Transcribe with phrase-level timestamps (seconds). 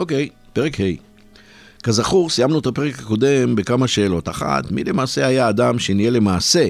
[0.00, 0.84] אוקיי, פרק ה'.
[1.82, 4.28] כזכור, סיימנו את הפרק הקודם בכמה שאלות.
[4.28, 6.68] אחת, מי למעשה היה האדם שניהל למעשה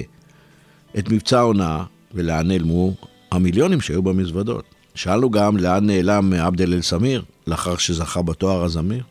[0.97, 1.83] את מבצע ההונאה
[2.13, 2.93] ולאן נעלמו
[3.31, 4.65] המיליונים שהיו במזוודות?
[4.95, 9.03] שאלנו גם לאן נעלם עבד אל-סמיר לאחר שזכה בתואר הזמיר?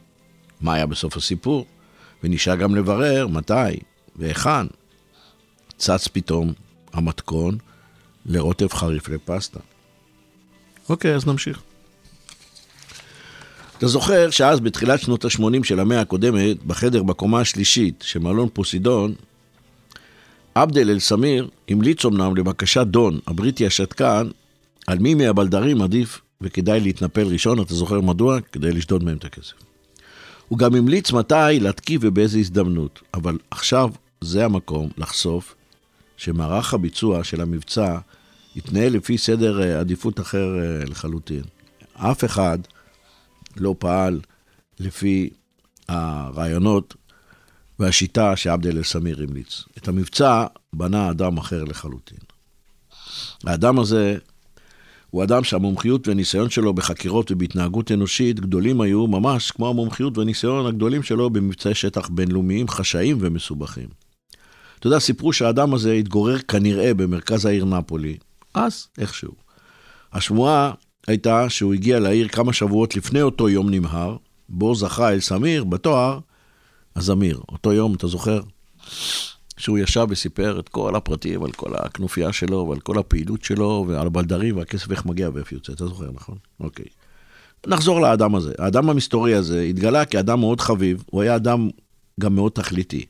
[0.60, 1.66] מה היה בסוף הסיפור?
[2.24, 3.80] ונשאר גם לברר מתי
[4.16, 4.66] והיכן
[5.76, 6.52] צץ פתאום
[6.92, 7.58] המתכון
[8.26, 9.60] לרוטב חריף לפסטה.
[10.88, 11.69] אוקיי, אז נמשיך.
[13.80, 19.14] אתה זוכר שאז בתחילת שנות ה-80 של המאה הקודמת, בחדר בקומה השלישית של מלון פוסידון,
[20.54, 24.28] עבדל אל-סמיר המליץ אמנם לבקשת דון, הבריטי השתקן,
[24.86, 28.40] על מי מהבלדרים עדיף וכדאי להתנפל ראשון, אתה זוכר מדוע?
[28.52, 29.54] כדי לשדוד מהם את הכסף.
[30.48, 35.54] הוא גם המליץ מתי להתקיף ובאיזה הזדמנות, אבל עכשיו זה המקום לחשוף
[36.16, 37.98] שמערך הביצוע של המבצע
[38.56, 41.42] יתנהל לפי סדר אה, עדיפות אחר אה, לחלוטין.
[41.94, 42.58] אף אחד
[43.56, 44.20] לא פעל
[44.80, 45.30] לפי
[45.88, 46.94] הרעיונות
[47.78, 49.64] והשיטה שעבד אל-סמיר המליץ.
[49.78, 52.18] את המבצע בנה אדם אחר לחלוטין.
[53.46, 54.18] האדם הזה
[55.10, 61.02] הוא אדם שהמומחיות והניסיון שלו בחקירות ובהתנהגות אנושית גדולים היו ממש כמו המומחיות והניסיון הגדולים
[61.02, 63.88] שלו במבצעי שטח בינלאומיים חשאיים ומסובכים.
[64.78, 68.16] אתה יודע, סיפרו שהאדם הזה התגורר כנראה במרכז העיר נפולי,
[68.54, 69.32] אז איכשהו.
[70.12, 70.72] השמועה
[71.08, 74.16] הייתה שהוא הגיע לעיר כמה שבועות לפני אותו יום נמהר,
[74.48, 76.18] בו זכה אל סמיר בתואר
[76.96, 77.40] הזמיר.
[77.48, 78.40] אותו יום, אתה זוכר?
[79.56, 84.06] שהוא ישב וסיפר את כל הפרטים על כל הכנופיה שלו ועל כל הפעילות שלו ועל
[84.06, 86.38] הבלדרים והכסף איך מגיע ואיפה יוצא, אתה זוכר, נכון?
[86.60, 86.86] אוקיי.
[87.66, 88.52] נחזור לאדם הזה.
[88.58, 91.70] האדם המסתורי הזה התגלה כאדם מאוד חביב, הוא היה אדם
[92.20, 93.06] גם מאוד תכליתי.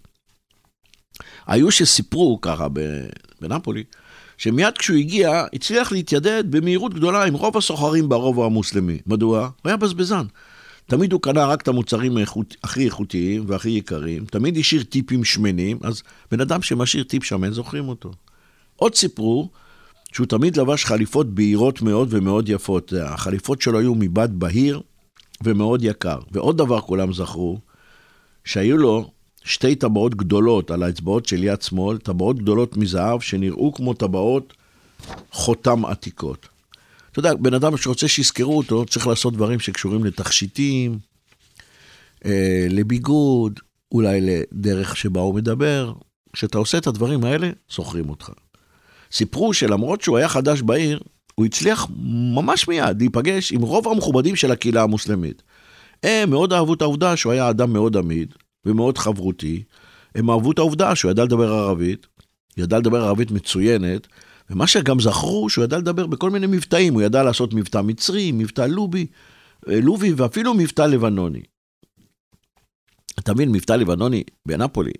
[1.47, 2.67] היו שסיפרו ככה
[3.41, 3.85] בנפולי,
[4.41, 8.99] שמיד כשהוא הגיע, הצליח להתיידד במהירות גדולה עם רוב הסוחרים ברובע המוסלמי.
[9.07, 9.41] מדוע?
[9.41, 10.27] הוא היה בזבזן.
[10.87, 15.79] תמיד הוא קנה רק את המוצרים האיכות, הכי איכותיים והכי יקרים, תמיד השאיר טיפים שמנים,
[15.83, 18.11] אז בן אדם שמשאיר טיפ שמן, זוכרים אותו.
[18.77, 19.49] עוד סיפרו
[20.13, 22.93] שהוא תמיד לבש חליפות בהירות מאוד ומאוד יפות.
[23.03, 24.81] החליפות שלו היו מבד בהיר
[25.45, 26.19] ומאוד יקר.
[26.33, 27.59] ועוד דבר כולם זכרו,
[28.45, 29.11] שהיו לו
[29.45, 34.53] שתי טבעות גדולות על האצבעות של יד שמאל, טבעות גדולות מזהב שנראו כמו טבעות
[35.33, 36.49] חותם עתיקות.
[37.13, 40.99] אתה יודע, בן אדם שרוצה שיזכרו אותו, צריך לעשות דברים שקשורים לתכשיטים,
[42.25, 43.61] אה, לביגוד,
[43.93, 45.93] אולי לדרך שבה הוא מדבר.
[46.33, 48.31] כשאתה עושה את הדברים האלה, זוכרים אותך.
[49.13, 51.01] סיפרו שלמרות שהוא היה חדש בעיר,
[51.35, 51.87] הוא הצליח
[52.35, 55.43] ממש מיד להיפגש עם רוב המכובדים של הקהילה המוסלמית.
[56.03, 58.35] הם מאוד אהבו את העובדה שהוא היה אדם מאוד עמיד
[58.65, 59.63] ומאוד חברותי.
[60.15, 62.07] הם אהבו את העובדה שהוא ידע לדבר ערבית,
[62.57, 64.07] ידע לדבר ערבית מצוינת,
[64.51, 68.63] ומה שגם זכרו, שהוא ידע לדבר בכל מיני מבטאים, הוא ידע לעשות מבטא מצרי, מבטא
[68.63, 69.07] לובי,
[69.69, 71.43] אה, לובי ואפילו מבטא לבנוני.
[73.19, 74.93] אתה מבין, מבטא לבנוני בנפולי,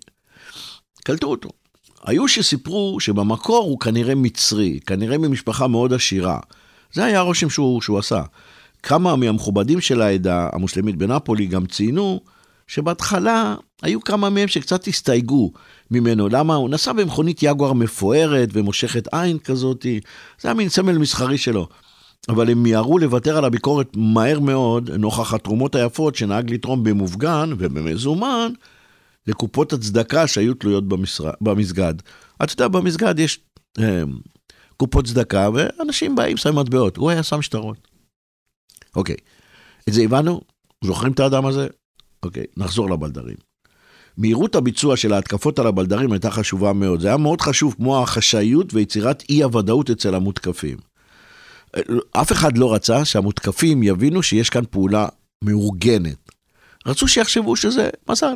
[1.03, 1.49] קלטו אותו.
[2.03, 6.39] היו שסיפרו שבמקור הוא כנראה מצרי, כנראה ממשפחה מאוד עשירה.
[6.93, 8.23] זה היה הרושם שהוא, שהוא עשה.
[8.83, 12.21] כמה מהמכובדים של העדה המוסלמית בנפולי גם ציינו
[12.71, 15.51] שבהתחלה היו כמה מהם שקצת הסתייגו
[15.91, 16.29] ממנו.
[16.29, 16.55] למה?
[16.55, 19.85] הוא נסע במכונית יגואר מפוארת ומושכת עין כזאת,
[20.41, 21.67] זה היה מין סמל מסחרי שלו.
[22.29, 28.51] אבל הם מיהרו לוותר על הביקורת מהר מאוד, נוכח התרומות היפות שנהג לתרום במופגן ובמזומן
[29.27, 31.31] לקופות הצדקה שהיו תלויות במשר...
[31.41, 31.93] במסגד.
[32.43, 33.39] אתה יודע, במסגד יש
[33.79, 34.03] אה,
[34.77, 36.97] קופות צדקה, ואנשים באים, שמים מטבעות.
[36.97, 37.87] הוא היה שם שטרות.
[38.95, 39.15] אוקיי,
[39.89, 40.41] את זה הבנו?
[40.83, 41.67] זוכרים את האדם הזה?
[42.23, 43.35] אוקיי, נחזור לבלדרים.
[44.17, 46.99] מהירות הביצוע של ההתקפות על הבלדרים הייתה חשובה מאוד.
[46.99, 50.77] זה היה מאוד חשוב כמו החשאיות ויצירת אי הוודאות אצל המותקפים.
[52.11, 55.07] אף אחד לא רצה שהמותקפים יבינו שיש כאן פעולה
[55.43, 56.31] מאורגנת.
[56.87, 58.35] רצו שיחשבו שזה מזל.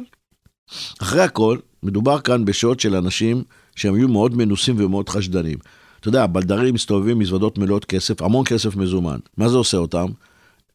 [1.01, 3.43] אחרי הכל, מדובר כאן בשעות של אנשים
[3.75, 5.57] שהם היו מאוד מנוסים ומאוד חשדנים.
[5.99, 9.19] אתה יודע, בלדרים מסתובבים מזוודות מלאות כסף, המון כסף מזומן.
[9.37, 10.05] מה זה עושה אותם?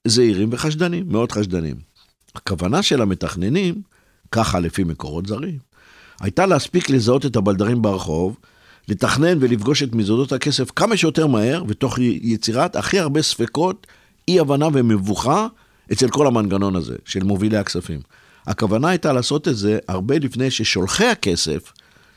[0.06, 1.76] זהירים וחשדנים, מאוד חשדנים.
[2.36, 3.82] הכוונה של המתכננים,
[4.32, 5.58] ככה לפי מקורות זרים,
[6.20, 8.36] הייתה להספיק לזהות את הבלדרים ברחוב,
[8.88, 13.86] לתכנן ולפגוש את מזוודות הכסף כמה שיותר מהר, ותוך יצירת הכי הרבה ספקות,
[14.28, 15.46] אי הבנה ומבוכה
[15.92, 18.00] אצל כל המנגנון הזה של מובילי הכספים.
[18.46, 21.72] הכוונה הייתה לעשות את זה הרבה לפני ששולחי הכסף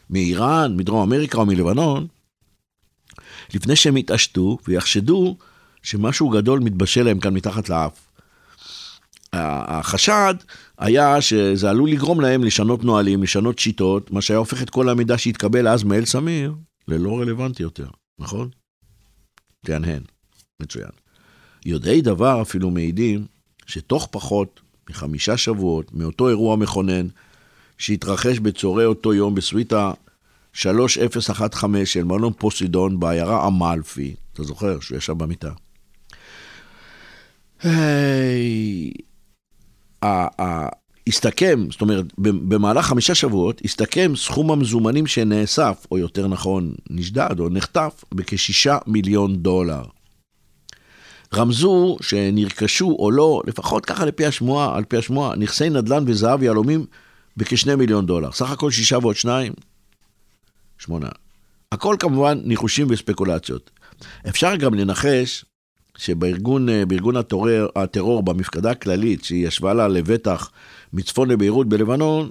[0.10, 2.08] מאיראן, מדרום אמריקה או מלבנון,
[3.54, 5.38] לפני שהם יתעשתו ויחשדו
[5.84, 8.03] שמשהו גדול מתבשל להם כאן מתחת לאף.
[9.34, 10.34] החשד
[10.78, 15.18] היה שזה עלול לגרום להם לשנות נהלים, לשנות שיטות, מה שהיה הופך את כל המידע
[15.18, 16.56] שהתקבל אז מאל סמיר
[16.88, 17.88] ללא רלוונטי יותר,
[18.20, 18.50] נכון?
[19.66, 20.02] תהנהן,
[20.62, 20.90] מצוין.
[21.66, 23.26] יודעי דבר אפילו מעידים
[23.66, 27.08] שתוך פחות מחמישה שבועות מאותו אירוע מכונן
[27.78, 29.92] שהתרחש בצהרי אותו יום בסוויטה
[30.54, 35.52] 3015 של מלון פוסידון בעיירה אמלפי, אתה זוכר שהוא ישב במיטה.
[37.64, 38.92] היי...
[41.08, 47.50] הסתכם, זאת אומרת, במהלך חמישה שבועות, הסתכם סכום המזומנים שנאסף, או יותר נכון, נשדד או
[47.50, 49.84] נחטף, בכשישה מיליון דולר.
[51.34, 56.86] רמזו שנרכשו או לא, לפחות ככה לפי השמועה, על פי השמועה, נכסי נדל"ן וזהב יהלומים
[57.38, 58.32] בכשני מיליון דולר.
[58.32, 59.54] סך הכל שישה ועוד שניים,
[60.78, 61.10] שמונה.
[61.72, 63.72] הכל כמובן ניחושים וספקולציות.
[64.30, 65.46] אפשר גם לנחש
[65.98, 70.52] שבארגון הטרור, הטרור, במפקדה הכללית, שהיא ישבה לה לבטח
[70.94, 72.30] מצפון לביירות בלבנון,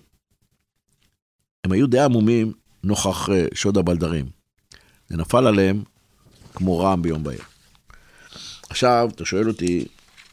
[1.65, 2.53] הם היו די עמומים
[2.85, 4.27] נוכח אה, שוד הבלדרים.
[5.09, 5.83] זה נפל עליהם
[6.55, 7.41] כמו רעם ביום בהיר.
[8.71, 9.85] עכשיו, אתה שואל אותי,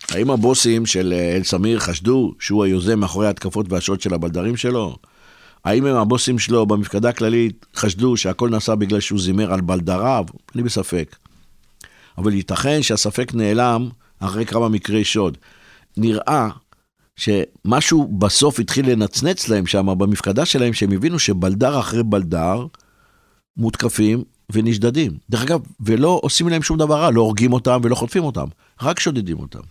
[0.09, 4.97] האם הבוסים של אה, אל סמיר חשדו שהוא היוזם מאחורי ההתקפות והשוד של הבלדרים שלו?
[5.65, 10.25] האם הם הבוסים שלו במפקדה הכללית חשדו שהכל נעשה בגלל שהוא זימר על בלדריו?
[10.55, 11.15] אני בספק.
[12.19, 13.89] אבל ייתכן שהספק נעלם
[14.19, 15.37] אחרי כמה מקרי שוד.
[15.97, 16.49] נראה
[17.15, 22.65] שמשהו בסוף התחיל לנצנץ להם שם במפקדה שלהם, שהם הבינו שבלדר אחרי בלדר
[23.57, 25.17] מותקפים ונשדדים.
[25.29, 28.45] דרך אגב, ולא עושים להם שום דבר רע, לא הורגים אותם ולא חוטפים אותם,
[28.81, 29.61] רק שודדים אותם.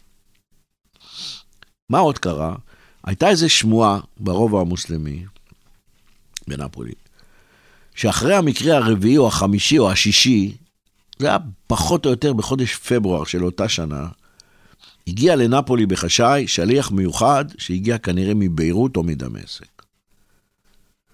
[1.91, 2.55] מה עוד קרה?
[3.05, 5.25] הייתה איזו שמועה ברובע המוסלמי,
[6.49, 6.93] בנפולי,
[7.95, 10.57] שאחרי המקרה הרביעי או החמישי או השישי,
[11.19, 14.09] זה היה פחות או יותר בחודש פברואר של אותה שנה,
[15.07, 19.83] הגיע לנפולי בחשאי שליח מיוחד שהגיע כנראה מביירות או מדמשק.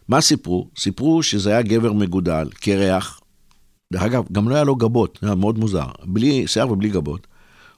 [0.09, 0.69] מה סיפרו?
[0.77, 3.21] סיפרו שזה היה גבר מגודל, קרח.
[3.93, 5.87] דרך אגב, גם לא היה לו גבות, זה היה מאוד מוזר.
[6.05, 7.27] בלי שיער ובלי גבות.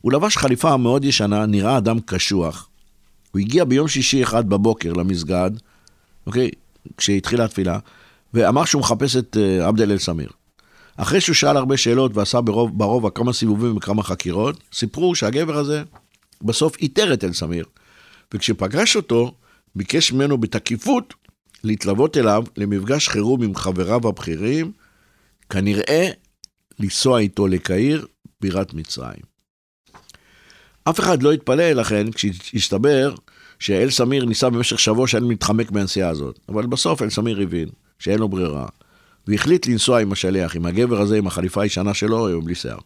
[0.00, 2.68] הוא לבש חליפה מאוד ישנה, נראה אדם קשוח.
[3.32, 5.50] הוא הגיע ביום שישי אחד בבוקר למסגד,
[6.26, 6.50] אוקיי?
[6.96, 7.78] כשהתחילה התפילה,
[8.34, 10.28] ואמר שהוא מחפש את uh, עבד אל סמיר.
[10.96, 15.82] אחרי שהוא שאל הרבה שאלות ועשה ברוב, ברובע כמה סיבובים וכמה חקירות, סיפרו שהגבר הזה
[16.42, 17.64] בסוף איתר את אל סמיר,
[18.34, 19.34] וכשפגש אותו,
[19.74, 21.14] ביקש ממנו בתקיפות
[21.64, 24.72] להתלוות אליו למפגש חירום עם חבריו הבכירים,
[25.50, 26.08] כנראה
[26.78, 28.06] לנסוע איתו לקהיר,
[28.40, 29.36] בירת מצרים.
[30.84, 33.14] אף אחד לא התפלא לכן כשהסתבר
[33.58, 36.38] שאל סמיר ניסה במשך שבוע שאין מתחמק מהנסיעה הזאת.
[36.48, 38.66] אבל בסוף אל סמיר הבין שאין לו ברירה,
[39.28, 42.78] והחליט לנסוע עם השליח, עם הגבר הזה, עם החליפה הישנה שלו, היום בלי שיער.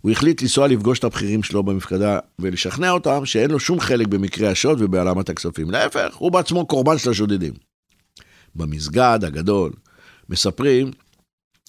[0.00, 4.50] הוא החליט לנסוע לפגוש את הבכירים שלו במפקדה ולשכנע אותם שאין לו שום חלק במקרה
[4.50, 5.70] השוד ובהעלמת הכספים.
[5.70, 7.52] להפך, הוא בעצמו קורבן של השודדים.
[8.54, 9.72] במסגד הגדול
[10.28, 10.90] מספרים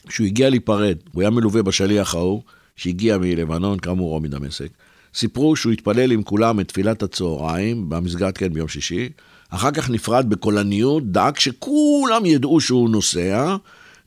[0.10, 2.41] שהוא הגיע להיפרד, הוא היה מלווה בשליח ההוא,
[2.75, 4.70] שהגיע מלבנון, כאמור, או מדמשק.
[5.13, 9.10] סיפרו שהוא התפלל עם כולם את תפילת הצהריים, במסגד כן ביום שישי,
[9.50, 13.56] אחר כך נפרד בקולניות, דאג שכולם ידעו שהוא נוסע,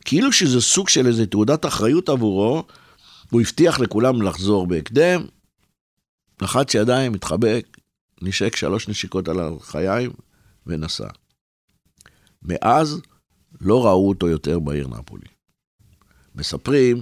[0.04, 2.64] כאילו שזה סוג של איזה תעודת אחריות עבורו,
[3.30, 5.25] הוא הבטיח לכולם לחזור בהקדם,
[6.42, 7.66] לחץ ידיים, התחבק,
[8.23, 10.11] נשק שלוש נשיקות על החיים
[10.66, 11.09] ונסע.
[12.42, 13.00] מאז
[13.61, 15.26] לא ראו אותו יותר בעיר נפולי.
[16.35, 17.00] מספרים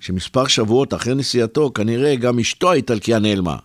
[0.00, 3.56] שמספר שבועות אחרי נסיעתו, כנראה גם אשתו האיטלקיה נעלמה.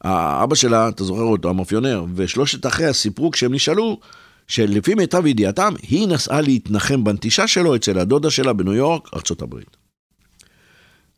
[0.00, 4.00] האבא שלה, אתה זוכר אותו, המאפיונר, ושלושת אחיה סיפרו כשהם נשאלו,
[4.48, 9.08] שלפי מיטב ידיעתם, היא נסעה להתנחם בנטישה שלו אצל הדודה שלה בניו יורק,
[9.40, 9.76] הברית.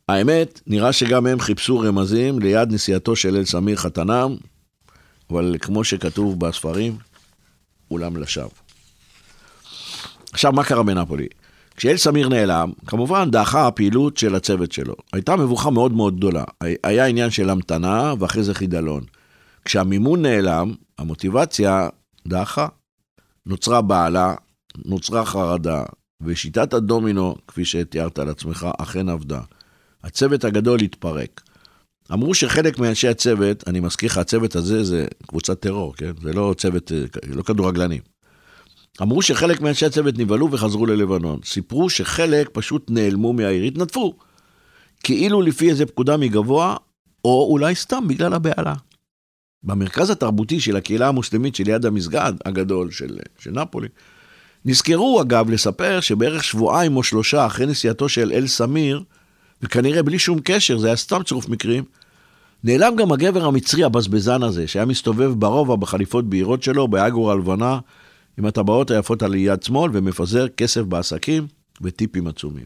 [0.09, 4.35] האמת, נראה שגם הם חיפשו רמזים ליד נסיעתו של אל סמיר חתנם,
[5.29, 6.97] אבל כמו שכתוב בספרים,
[7.91, 8.49] אולם לשווא.
[10.33, 11.27] עכשיו, מה קרה בנפולי?
[11.77, 14.95] כשאל סמיר נעלם, כמובן דעכה הפעילות של הצוות שלו.
[15.13, 16.43] הייתה מבוכה מאוד מאוד גדולה.
[16.83, 19.03] היה עניין של המתנה ואחרי זה חידלון.
[19.65, 21.89] כשהמימון נעלם, המוטיבציה
[22.27, 22.67] דעכה.
[23.47, 24.35] נוצרה בעלה,
[24.85, 25.83] נוצרה חרדה,
[26.21, 29.41] ושיטת הדומינו, כפי שתיארת על עצמך, אכן עבדה.
[30.03, 31.41] הצוות הגדול התפרק.
[32.13, 36.11] אמרו שחלק מאנשי הצוות, אני מזכיר לך, הצוות הזה זה קבוצת טרור, כן?
[36.21, 36.91] זה לא צוות,
[37.27, 38.01] לא כדורגלנים.
[39.01, 41.39] אמרו שחלק מאנשי הצוות נבהלו וחזרו ללבנון.
[41.45, 44.13] סיפרו שחלק פשוט נעלמו מהעיר, התנדפו.
[45.03, 46.75] כאילו לפי איזה פקודה מגבוה,
[47.25, 48.73] או אולי סתם בגלל הבהלה.
[49.67, 53.87] במרכז התרבותי של הקהילה המוסלמית שליד המסגד הגדול של, של נפולי,
[54.65, 59.03] נזכרו אגב לספר שבערך שבועיים או שלושה אחרי נסיעתו של אל סמיר,
[59.61, 61.83] וכנראה בלי שום קשר, זה היה סתם צירוף מקרים,
[62.63, 67.79] נעלם גם הגבר המצרי הבזבזן הזה, שהיה מסתובב ברובע בחליפות בהירות שלו, באגור הלבנה,
[68.37, 71.47] עם הטבעות היפות על יד שמאל, ומפזר כסף בעסקים
[71.81, 72.65] וטיפים עצומים.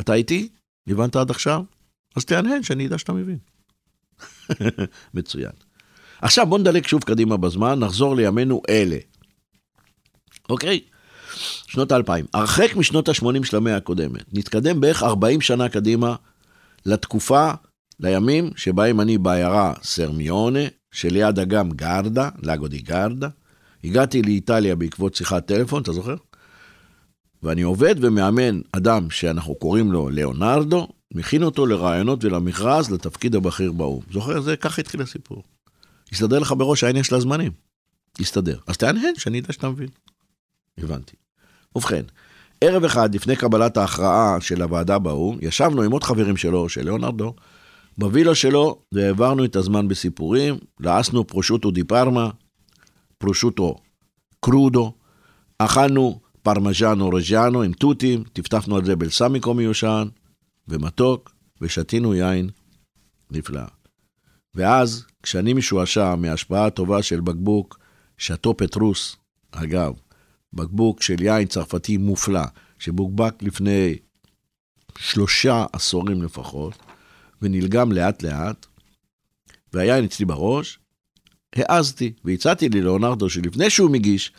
[0.00, 0.48] אתה איתי?
[0.88, 1.62] הבנת עד עכשיו?
[2.16, 3.38] אז תהנהן שאני אדע שאתה מבין.
[5.14, 5.65] מצוין.
[6.22, 8.96] עכשיו בוא נדלק שוב קדימה בזמן, נחזור לימינו אלה.
[10.50, 10.80] אוקיי?
[11.66, 12.24] שנות האלפיים.
[12.34, 14.24] הרחק משנות ה-80 של המאה הקודמת.
[14.32, 16.14] נתקדם בערך 40 שנה קדימה
[16.86, 17.50] לתקופה,
[18.00, 20.60] לימים שבהם אני בעיירה סרמיונה,
[20.92, 23.28] שליד אגם גרדה, לגו די גרדה.
[23.84, 26.16] הגעתי לאיטליה בעקבות שיחת טלפון, אתה זוכר?
[27.42, 34.02] ואני עובד ומאמן אדם שאנחנו קוראים לו ליאונרדו, מכין אותו לרעיונות ולמכרז לתפקיד הבכיר באו"ם.
[34.12, 34.40] זוכר?
[34.40, 35.42] זה ככה התחיל הסיפור.
[36.12, 37.52] יסתדר לך בראש העניין של הזמנים.
[38.20, 38.58] יסתדר.
[38.66, 39.88] אז תהנהן שאני יודע שאתה מבין.
[40.78, 41.16] הבנתי.
[41.76, 42.02] ובכן,
[42.60, 47.34] ערב אחד לפני קבלת ההכרעה של הוועדה באו"ם, ישבנו עם עוד חברים שלו, של ליאונרדו,
[47.98, 52.30] בווילה שלו, והעברנו את הזמן בסיפורים, לעסנו פרושוטו די פרמה,
[53.18, 53.76] פרושוטו
[54.40, 54.92] קרודו,
[55.58, 60.08] אכלנו פרמז'אנו רג'אנו עם תותים, טפטפנו על זה בלסמיקו מיושן,
[60.68, 62.50] ומתוק, ושתינו יין
[63.30, 63.62] נפלא.
[64.54, 67.78] ואז, כשאני משועשע מההשפעה הטובה של בקבוק
[68.18, 69.16] שאטו פטרוס,
[69.50, 69.92] אגב,
[70.52, 72.44] בקבוק של יין צרפתי מופלא,
[72.78, 73.96] שבוקבק לפני
[74.98, 76.74] שלושה עשורים לפחות,
[77.42, 78.66] ונלגם לאט לאט,
[79.72, 80.78] והיין אצלי בראש,
[81.56, 84.32] העזתי והצעתי ללאונרדו שלפני שהוא מגיש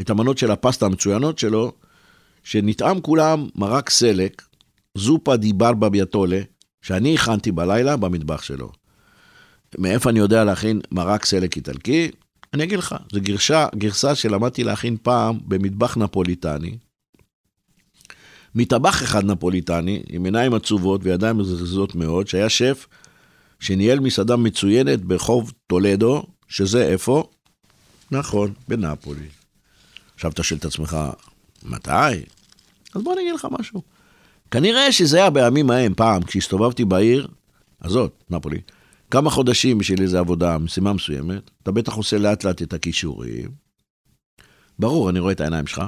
[0.00, 1.72] את המנות של הפסטה המצוינות שלו,
[2.42, 4.42] שנטעם כולם מרק סלק,
[4.94, 6.40] זופה די ברבה ביאטולה,
[6.82, 8.85] שאני הכנתי בלילה במטבח שלו.
[9.78, 12.10] מאיפה אני יודע להכין מרק סלק איטלקי?
[12.54, 16.78] אני אגיד לך, זו גרשה, גרסה שלמדתי להכין פעם במטבח נפוליטני.
[18.54, 22.86] מטבח אחד נפוליטני, עם עיניים עצובות וידיים מזרזות מאוד, שהיה שף
[23.60, 27.30] שניהל מסעדה מצוינת ברחוב טולדו, שזה איפה?
[28.10, 29.28] נכון, בנפולי.
[30.14, 30.96] עכשיו אתה שואל את עצמך,
[31.62, 32.22] מתי?
[32.94, 33.82] אז בוא אני אגיד לך משהו.
[34.50, 37.28] כנראה שזה היה בימים ההם, פעם, כשהסתובבתי בעיר
[37.82, 38.60] הזאת, נפולי,
[39.10, 43.50] כמה חודשים בשביל איזו עבודה, משימה מסוימת, אתה בטח עושה לאט לאט את הכישורים.
[44.78, 45.82] ברור, אני רואה את העיניים שלך.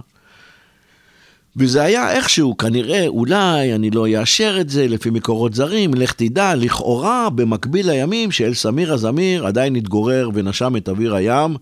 [1.57, 6.55] וזה היה איכשהו, כנראה, אולי אני לא אאשר את זה לפי מקורות זרים, לך תדע,
[6.55, 11.57] לכאורה, במקביל לימים שאל סמיר הזמיר עדיין התגורר ונשם את אוויר הים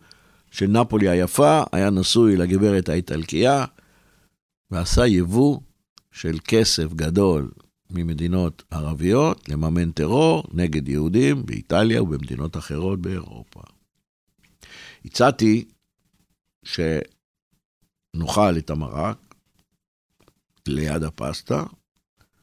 [0.51, 3.65] של נפולי היפה, היה נשוי לגברת האיטלקייה,
[4.71, 5.59] ועשה יבוא
[6.13, 7.51] של כסף גדול
[7.91, 13.61] ממדינות ערביות לממן טרור נגד יהודים באיטליה ובמדינות אחרות באירופה.
[15.05, 15.65] הצעתי
[16.65, 19.17] שנאכל את המרק
[20.67, 21.65] ליד הפסטה.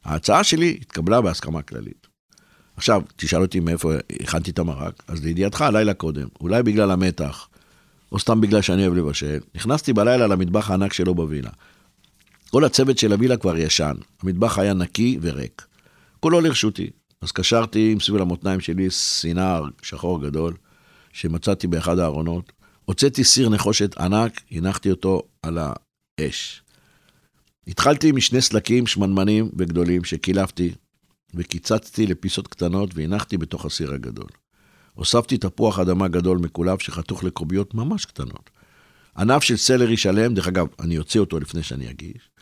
[0.04, 2.08] ההצעה שלי התקבלה בהסכמה כללית.
[2.76, 7.50] עכשיו, תשאל אותי מאיפה הכנתי את המרק, אז לידיעתך, לילה קודם, אולי בגלל המתח,
[8.12, 11.50] או סתם בגלל שאני אוהב לבשל, נכנסתי בלילה למטבח הענק שלו בווילה.
[12.54, 15.66] כל הצוות של הווילה כבר ישן, המטבח היה נקי וריק.
[16.20, 16.90] כולו לרשותי.
[17.22, 20.54] אז קשרתי עם סביב המותניים שלי סינר שחור גדול,
[21.14, 22.52] שמצאתי באחד הארונות.
[22.86, 26.64] הוצאתי סיר נחושת ענק, הנחתי אותו על האש.
[27.68, 30.74] התחלתי משני סלקים שמנמנים וגדולים שקילפתי,
[31.34, 34.30] וקיצצתי לפיסות קטנות והנחתי בתוך הסיר הגדול.
[34.94, 38.50] הוספתי תפוח אדמה גדול מקולף שחתוך לקוביות ממש קטנות.
[39.18, 42.33] ענף של סלרי שלם, דרך אגב, אני אוציא אותו לפני שאני אגיש.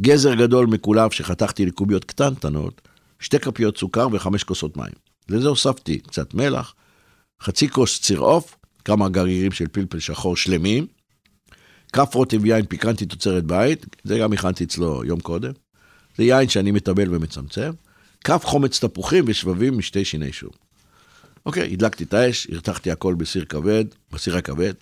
[0.00, 2.88] גזר גדול מקולף שחתכתי לקוביות קטנטנות,
[3.18, 4.92] שתי כפיות סוכר וחמש כוסות מים.
[5.28, 6.74] לזה הוספתי קצת מלח,
[7.42, 10.86] חצי כוס ציר עוף, כמה גרעירים של פלפל שחור שלמים,
[11.92, 15.52] כף רוטב יין פיקנטי תוצרת בית, זה גם הכנתי אצלו יום קודם.
[16.16, 17.70] זה יין שאני מטבל ומצמצם.
[18.24, 20.50] כף חומץ תפוחים ושבבים משתי שיני שום.
[21.46, 24.74] אוקיי, הדלקתי את האש, הרתחתי הכל בסיר כבד, בסיר הכבד,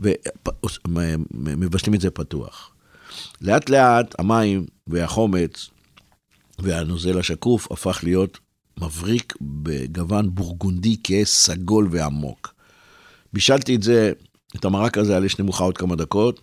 [0.00, 2.75] ומבשלים את זה פתוח.
[3.40, 5.70] לאט לאט המים והחומץ
[6.58, 8.38] והנוזל השקוף הפך להיות
[8.80, 12.54] מבריק בגוון בורגונדי כהה סגול ועמוק.
[13.32, 14.12] בישלתי את זה,
[14.56, 16.40] את המרק הזה על אש נמוכה עוד כמה דקות,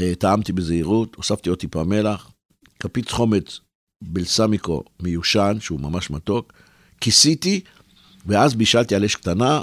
[0.00, 2.30] אה, טעמתי בזהירות, הוספתי עוד טיפה מלח,
[2.80, 3.60] כפית חומץ
[4.02, 6.52] בלסמיקו מיושן, שהוא ממש מתוק,
[7.00, 7.60] כיסיתי,
[8.26, 9.60] ואז בישלתי על אש קטנה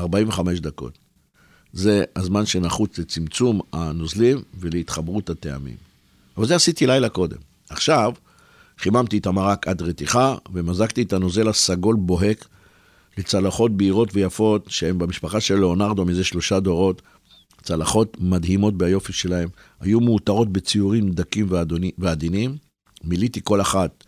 [0.00, 1.03] 45 דקות.
[1.74, 5.76] זה הזמן שנחוץ לצמצום הנוזלים ולהתחברות הטעמים.
[6.36, 7.36] אבל זה עשיתי לילה קודם.
[7.68, 8.12] עכשיו,
[8.78, 12.48] חיממתי את המרק עד רתיחה, ומזגתי את הנוזל הסגול בוהק
[13.18, 17.02] לצלחות בהירות ויפות, שהן במשפחה של ליאונרדו מזה שלושה דורות.
[17.62, 19.48] צלחות מדהימות ביופי שלהם,
[19.80, 21.46] היו מאותרות בציורים דקים
[21.98, 22.56] ועדינים.
[23.04, 24.04] מילאתי כל אחת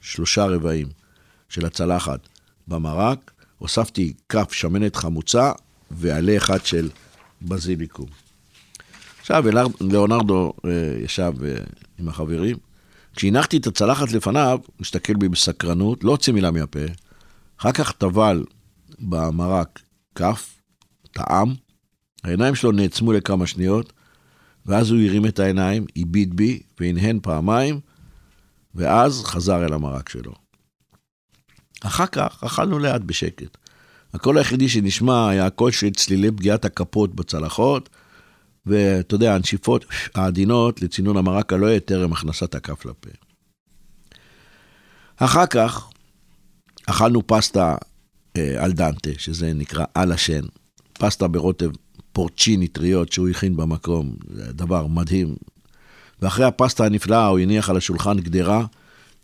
[0.00, 0.88] שלושה רבעים
[1.48, 2.20] של הצלחת
[2.68, 5.52] במרק, הוספתי כף שמנת חמוצה
[5.90, 6.88] ועלה אחד של
[7.42, 8.06] בזיליקום.
[9.20, 9.44] עכשיו,
[9.80, 10.70] ליאונרדו אה,
[11.04, 11.54] ישב אה,
[11.98, 12.56] עם החברים.
[13.16, 16.80] כשהנחתי את הצלחת לפניו, הוא הסתכל בי בסקרנות, לא הוציא מילה מהפה.
[17.56, 18.44] אחר כך טבל
[18.98, 19.80] במרק
[20.14, 20.60] כף,
[21.12, 21.54] טעם,
[22.24, 23.92] העיניים שלו נעצמו לכמה שניות,
[24.66, 27.80] ואז הוא הרים את העיניים, הביט בי והנהן פעמיים,
[28.74, 30.32] ואז חזר אל המרק שלו.
[31.80, 33.56] אחר כך אכלנו לאט בשקט.
[34.14, 37.88] הקול היחידי שנשמע היה הקול של צלילי פגיעת הכפות בצלחות,
[38.66, 43.10] ואתה יודע, הנשיפות העדינות לצינון המרק הלא יהיה טרם הכנסת הכף לפה.
[45.16, 45.90] אחר כך
[46.86, 47.76] אכלנו פסטה
[48.36, 50.42] אה, על דנטה, שזה נקרא על השן,
[50.92, 51.70] פסטה ברוטב
[52.12, 55.34] פורצ'יני טריות שהוא הכין במקום, זה דבר מדהים.
[56.22, 58.64] ואחרי הפסטה הנפלאה הוא הניח על השולחן גדרה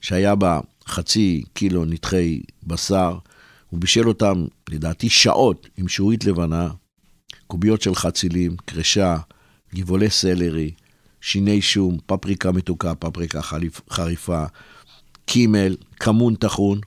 [0.01, 3.19] שהיה בה חצי קילו נתחי בשר,
[3.71, 6.71] הוא בישל אותם, לדעתי, שעות עם שעועית לבנה,
[7.47, 9.17] קוביות של חצילים, קרשה,
[9.75, 10.71] גבעולי סלרי,
[11.21, 13.41] שיני שום, פפריקה מתוקה, פפריקה
[13.91, 14.45] חריפה,
[15.25, 16.81] קימל, כמון טחון,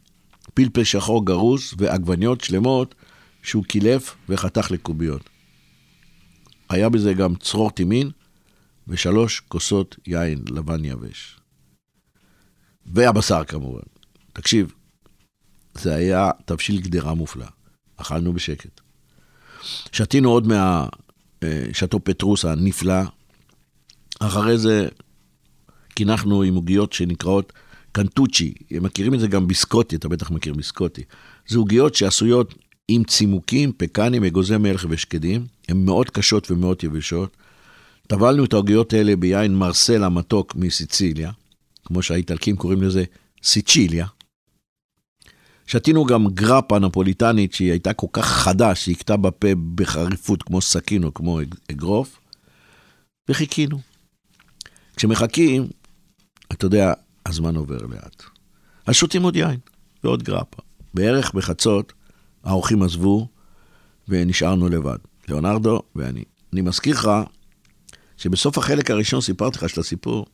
[0.54, 2.96] פלפל שחור גרוס ועגבניות שלמות
[3.44, 5.30] שהוא קילף וחתך לקוביות.
[6.70, 8.12] היה בזה גם צרור טימין
[8.88, 11.40] ושלוש כוסות יין לבן יבש.
[12.86, 13.82] והבשר כמובן.
[14.34, 14.74] תקשיב,
[15.82, 17.46] זה היה תבשיל גדרה מופלא.
[17.98, 18.82] אכלנו בשקט.
[19.92, 23.02] שתינו עוד מהשאטו אה, פטרוס הנפלא.
[24.20, 24.88] אחרי זה
[25.90, 27.54] קינחנו עם עוגיות שנקראות
[27.92, 28.54] קנטוצ'י.
[28.72, 31.04] הם מכירים את זה גם ביסקוטי, אתה בטח מכיר ביסקוטי.
[31.48, 32.54] זה עוגיות שעשויות
[32.88, 35.46] עם צימוקים, פקנים, אגוזי מלך ושקדים.
[35.70, 37.38] הן מאוד קשות ומאוד יבשות.
[38.08, 41.32] טבלנו את העוגיות האלה ביין מרסל המתוק מסיציליה,
[41.86, 43.04] כמו שהאיטלקים קוראים לזה
[43.44, 44.06] סיצ'יליה.
[45.70, 51.04] שתינו גם גרפה נפוליטנית שהיא הייתה כל כך חדה, שהיא הכתה בפה בחריפות כמו סכין
[51.04, 51.40] או כמו
[51.72, 52.20] אגרוף,
[53.30, 53.80] וחיכינו.
[54.96, 55.68] כשמחכים,
[56.52, 56.94] אתה יודע,
[57.26, 58.24] הזמן עובר לאט.
[58.86, 59.60] אז שותים עוד יין
[60.04, 60.62] ועוד גרפה.
[60.94, 61.94] בערך בחצות
[62.44, 63.28] האורחים עזבו
[64.08, 66.24] ונשארנו לבד, ליאונרדו ואני.
[66.54, 67.10] אני מזכיר לך
[68.18, 70.26] שבסוף החלק הראשון סיפרתי לך של הסיפור,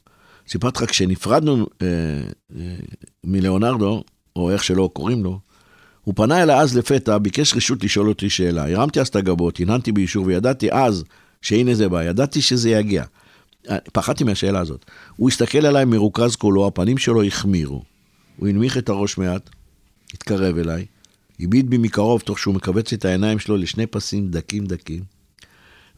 [0.47, 1.87] סיפרתי לך כשנפרדנו אה,
[2.55, 2.75] אה,
[3.23, 4.03] מליאונרדו,
[4.35, 5.39] או איך שלא קוראים לו,
[6.01, 8.71] הוא פנה אליי אז לפתע, ביקש רשות לשאול אותי שאלה.
[8.71, 11.03] הרמתי אז את הגבות, הנהנתי באישור, וידעתי אז
[11.41, 13.03] שהנה זה בא, ידעתי שזה יגיע.
[13.93, 14.85] פחדתי מהשאלה הזאת.
[15.15, 17.83] הוא הסתכל עליי מרוכז כולו, הפנים שלו החמירו.
[18.37, 19.49] הוא הנמיך את הראש מעט,
[20.13, 20.85] התקרב אליי,
[21.39, 25.03] הביט בי מקרוב תוך שהוא מכווץ את העיניים שלו לשני פסים דקים דקים,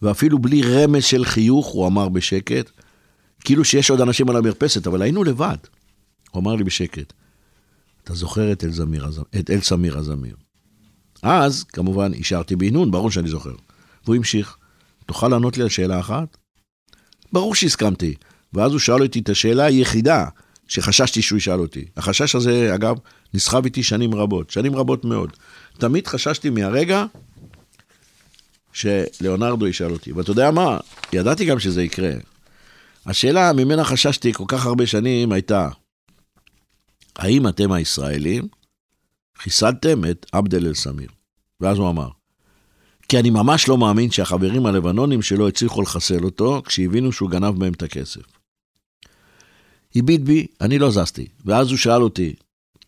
[0.02, 2.70] ואפילו בלי רמז של חיוך הוא אמר בשקט,
[3.40, 5.58] כאילו שיש עוד אנשים על המרפסת, אבל היינו לבד.
[6.32, 7.14] הוא אמר לי בשקט,
[8.08, 9.08] אתה זוכר את אל, זמיר,
[9.40, 10.36] את אל סמיר הזמיר.
[11.24, 13.56] אז, כמובן, השארתי בהנון, ברור שאני זוכר.
[14.06, 14.58] והוא המשיך,
[15.06, 16.38] תוכל לענות לי על שאלה אחת?
[17.34, 18.16] ברור שהסכמתי.
[18.54, 20.26] ואז הוא שאל אותי את השאלה היחידה
[20.68, 21.86] שחששתי שהוא ישאל אותי.
[21.98, 22.96] החשש הזה, אגב,
[23.34, 25.34] נסחב איתי שנים רבות, שנים רבות מאוד.
[25.78, 27.06] תמיד חששתי מהרגע
[28.74, 30.12] שלאונרדו ישאל אותי.
[30.12, 30.78] ואתה יודע מה?
[31.14, 32.12] ידעתי גם שזה יקרה.
[33.06, 35.70] השאלה ממנה חששתי כל כך הרבה שנים הייתה,
[37.18, 38.48] האם אתם הישראלים
[39.38, 41.10] חיסלתם את עבד אל-סמיר?
[41.62, 42.10] ואז הוא אמר,
[43.10, 47.74] כי אני ממש לא מאמין שהחברים הלבנונים שלו הצליחו לחסל אותו כשהבינו שהוא גנב מהם
[47.74, 48.22] את הכסף.
[49.96, 52.36] הביט בי, אני לא זזתי, ואז הוא שאל אותי,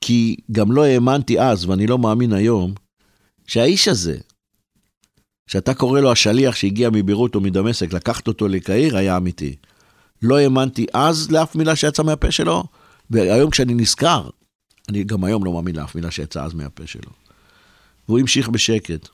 [0.01, 2.73] כי גם לא האמנתי אז, ואני לא מאמין היום,
[3.47, 4.17] שהאיש הזה,
[5.47, 9.55] שאתה קורא לו השליח שהגיע מביירות או מדמשק לקחת אותו לקהיר, היה אמיתי.
[10.21, 12.63] לא האמנתי אז לאף מילה שיצאה מהפה שלו,
[13.09, 14.29] והיום כשאני נזכר,
[14.89, 17.11] אני גם היום לא מאמין לאף מילה שיצאה אז מהפה שלו.
[18.07, 19.07] והוא המשיך בשקט.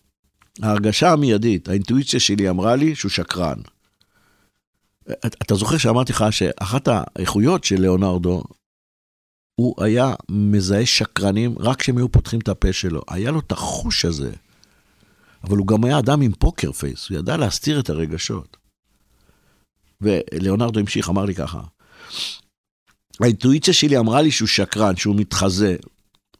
[0.61, 3.57] ההרגשה המיידית, האינטואיציה שלי אמרה לי שהוא שקרן.
[5.25, 8.43] אתה זוכר שאמרתי לך שאחת האיכויות של ליאונרדו,
[9.55, 13.01] הוא היה מזהה שקרנים רק כשהם היו פותחים את הפה שלו.
[13.07, 14.31] היה לו את החוש הזה.
[15.43, 18.57] אבל הוא גם היה אדם עם פוקר פייס, הוא ידע להסתיר את הרגשות.
[20.01, 21.61] וליאונרדו המשיך, אמר לי ככה,
[23.21, 25.75] האינטואיציה שלי אמרה לי שהוא שקרן, שהוא מתחזה,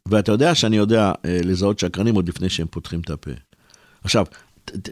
[0.08, 3.30] ואתה יודע שאני יודע אה, לזהות שקרנים עוד לפני שהם פותחים את הפה.
[4.04, 4.26] עכשיו,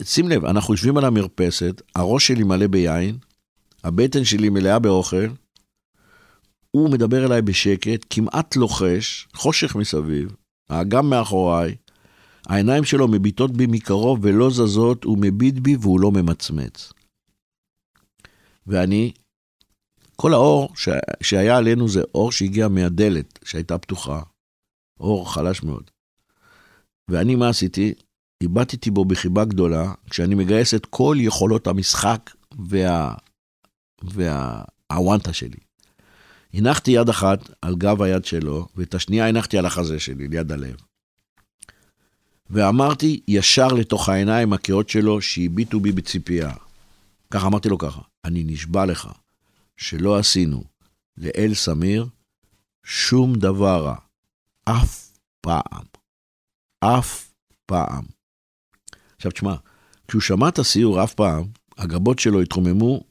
[0.04, 3.18] שים לב, אנחנו יושבים על המרפסת, הראש שלי מלא ביין,
[3.84, 5.26] הבטן שלי מלאה באוכל,
[6.70, 10.36] הוא מדבר אליי בשקט, כמעט לוחש, חושך מסביב,
[10.70, 11.74] האגם מאחוריי,
[12.46, 16.92] העיניים שלו מביטות בי מקרוב ולא זזות, הוא מביט בי והוא לא ממצמץ.
[18.66, 19.12] ואני,
[20.16, 20.88] כל האור ש...
[21.22, 24.20] שהיה עלינו זה אור שהגיע מהדלת שהייתה פתוחה.
[25.00, 25.90] אור חלש מאוד.
[27.10, 27.94] ואני, מה עשיתי?
[28.40, 32.30] איבדתי בו בחיבה גדולה, כשאני מגייס את כל יכולות המשחק
[32.68, 33.14] וה...
[34.02, 35.58] והוואנטה שלי.
[36.54, 40.76] הנחתי יד אחת על גב היד שלו, ואת השנייה הנחתי על החזה שלי, ליד הלב.
[42.50, 46.52] ואמרתי ישר לתוך העיניים הכאות שלו שהביטו בי בציפייה.
[47.30, 49.08] ככה אמרתי לו ככה, אני נשבע לך
[49.76, 50.64] שלא עשינו
[51.16, 52.06] לאל סמיר
[52.84, 53.96] שום דבר רע.
[54.64, 55.84] אף פעם.
[56.80, 57.32] אף
[57.66, 58.04] פעם.
[59.16, 59.54] עכשיו תשמע,
[60.08, 61.44] כשהוא שמע את הסיור אף פעם,
[61.78, 63.04] הגבות שלו התרוממו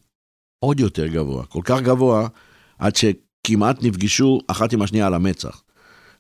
[0.60, 1.46] עוד יותר גבוה.
[1.46, 2.28] כל כך גבוה,
[2.78, 5.64] עד שכמעט נפגשו אחת עם השנייה על המצח.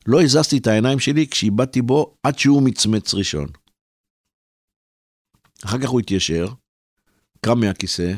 [0.07, 3.47] לא הזזתי את העיניים שלי כשאיבדתי בו עד שהוא מצמץ ראשון.
[5.65, 6.47] אחר כך הוא התיישר,
[7.45, 8.13] קם מהכיסא,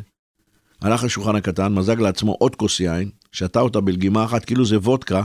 [0.82, 5.24] הלך לשולחן הקטן, מזג לעצמו עוד כוס יין, שתה אותה בלגימה אחת, כאילו זה וודקה,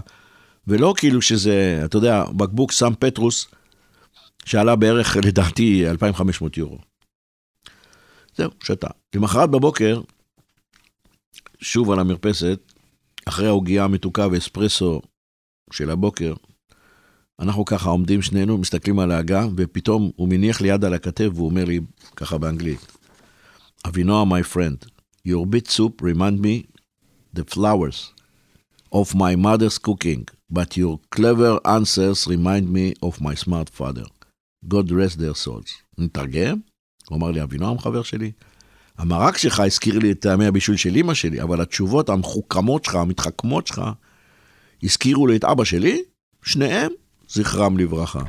[0.66, 3.46] ולא כאילו שזה, אתה יודע, בקבוק סם פטרוס,
[4.44, 6.78] שעלה בערך, לדעתי, 2,500 יורו.
[8.36, 8.88] זהו, שתה.
[9.14, 10.00] למחרת בבוקר,
[11.60, 12.58] שוב על המרפסת,
[13.24, 15.00] אחרי העוגייה המתוקה ואספרסו
[15.72, 16.34] של הבוקר,
[17.40, 21.48] אנחנו ככה עומדים שנינו, מסתכלים על האגם, ופתאום הוא מניח לי יד על הכתף והוא
[21.50, 21.80] אומר לי,
[22.16, 22.86] ככה באנגלית,
[23.86, 24.89] אבינועם, my friend,
[25.24, 26.66] your bit soup remind me
[27.32, 28.12] the flowers
[28.92, 34.06] of my mother's cooking, but your clever answers remind me of my smart father.
[34.68, 35.70] God rest their souls.
[35.98, 36.58] נתרגם?
[37.08, 38.32] הוא אמר לי, אבינועם חבר שלי,
[38.98, 43.66] המרק שלך הזכיר לי את טעמי הבישול של אמא שלי, אבל התשובות המחוכמות שלך, המתחכמות
[43.66, 43.82] שלך,
[44.82, 46.02] הזכירו לי את אבא שלי,
[46.44, 46.92] שניהם
[47.28, 48.22] זכרם לברכה.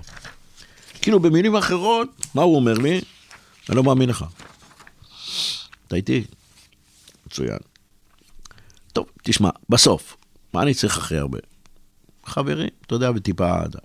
[1.01, 3.01] כאילו במילים אחרות, מה הוא אומר לי?
[3.69, 4.25] אני לא מאמין לך.
[5.87, 6.23] אתה איתי?
[7.31, 7.57] מצוין.
[8.93, 10.17] טוב, תשמע, בסוף,
[10.53, 11.39] מה אני צריך הכי הרבה?
[12.25, 13.79] חברים, אתה יודע, וטיפה אהדה.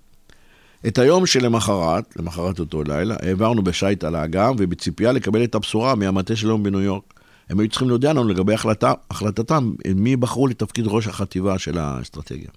[0.86, 6.36] את היום שלמחרת, למחרת אותו לילה, העברנו בשייט על האגם ובציפייה לקבל את הבשורה מהמטה
[6.36, 7.14] שלנו בניו יורק.
[7.50, 12.48] הם היו צריכים להודיע לנו לגבי החלטה, החלטתם, מי בחרו לתפקיד ראש החטיבה של האסטרטגיה.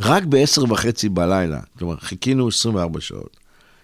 [0.00, 3.36] רק ב-10 וחצי בלילה, כלומר, חיכינו 24 שעות,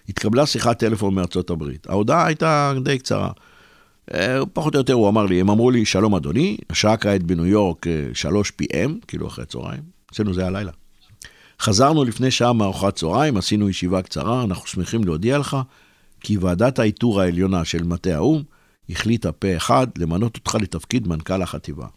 [0.09, 1.89] התקבלה שיחת טלפון מארצות הברית.
[1.89, 3.31] ההודעה הייתה די קצרה.
[4.13, 7.45] אה, פחות או יותר הוא אמר לי, הם אמרו לי, שלום אדוני, השעה כעת בניו
[7.45, 10.71] יורק 3 אה, PM, כאילו אחרי צהריים, אצלנו זה הלילה.
[11.59, 15.57] חזרנו לפני שעה מארוחת צהריים, עשינו ישיבה קצרה, אנחנו שמחים להודיע לך
[16.19, 18.43] כי ועדת האיתור העליונה של מטה האו"ם
[18.89, 21.87] החליטה פה אחד למנות אותך לתפקיד מנכ"ל החטיבה.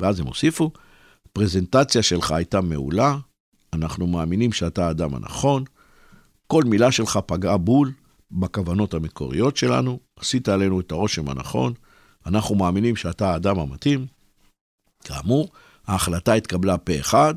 [0.00, 0.70] ואז הם הוסיפו,
[1.26, 3.16] הפרזנטציה שלך הייתה מעולה,
[3.72, 5.64] אנחנו מאמינים שאתה האדם הנכון,
[6.46, 7.92] כל מילה שלך פגעה בול
[8.30, 11.72] בכוונות המקוריות שלנו, עשית עלינו את הרושם הנכון,
[12.26, 14.06] אנחנו מאמינים שאתה האדם המתאים.
[15.04, 15.48] כאמור,
[15.86, 17.34] ההחלטה התקבלה פה אחד,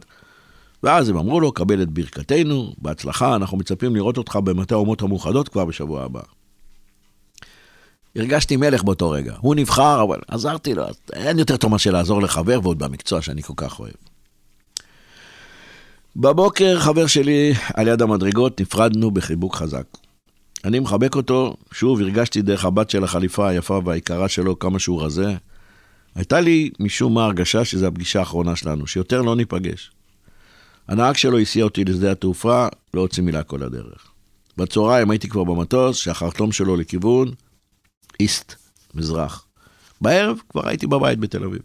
[0.83, 5.49] ואז הם אמרו לו, קבל את ברכתנו, בהצלחה, אנחנו מצפים לראות אותך במטה האומות המאוחדות
[5.49, 6.21] כבר בשבוע הבא.
[8.15, 9.35] הרגשתי מלך באותו רגע.
[9.39, 13.53] הוא נבחר, אבל עזרתי לו, אין יותר טוב מאשר לעזור לחבר, ועוד במקצוע שאני כל
[13.57, 13.93] כך אוהב.
[16.15, 19.85] בבוקר חבר שלי על יד המדרגות נפרדנו בחיבוק חזק.
[20.65, 25.35] אני מחבק אותו, שוב הרגשתי דרך הבת של החליפה היפה והיקרה שלו כמה שהוא רזה.
[26.15, 29.91] הייתה לי משום מה הרגשה שזו הפגישה האחרונה שלנו, שיותר לא ניפגש.
[30.87, 34.11] הנהג שלו הסיע אותי לשדה התעופה, לא הוציא מילה כל הדרך.
[34.57, 37.31] בצהריים הייתי כבר במטוס, שהחרטום שלו לכיוון
[38.19, 38.55] איסט,
[38.95, 39.45] מזרח.
[40.01, 41.61] בערב כבר הייתי בבית בתל אביב.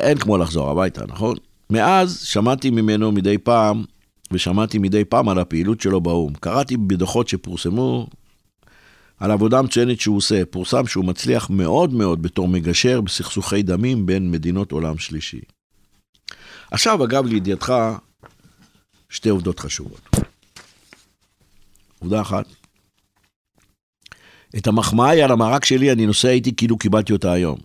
[0.00, 1.36] אין כמו לחזור הביתה, נכון?
[1.70, 3.84] מאז שמעתי ממנו מדי פעם,
[4.30, 6.34] ושמעתי מדי פעם על הפעילות שלו באו"ם.
[6.34, 8.06] קראתי בדוחות שפורסמו
[9.18, 10.42] על עבודה מצוינת שהוא עושה.
[10.50, 15.40] פורסם שהוא מצליח מאוד מאוד בתור מגשר בסכסוכי דמים בין מדינות עולם שלישי.
[16.70, 17.72] עכשיו, אגב, לידיעתך,
[19.08, 20.00] שתי עובדות חשובות.
[21.98, 22.46] עובדה אחת,
[24.56, 27.58] את המחמאה על המרק שלי אני נוסע איתי כאילו קיבלתי אותה היום.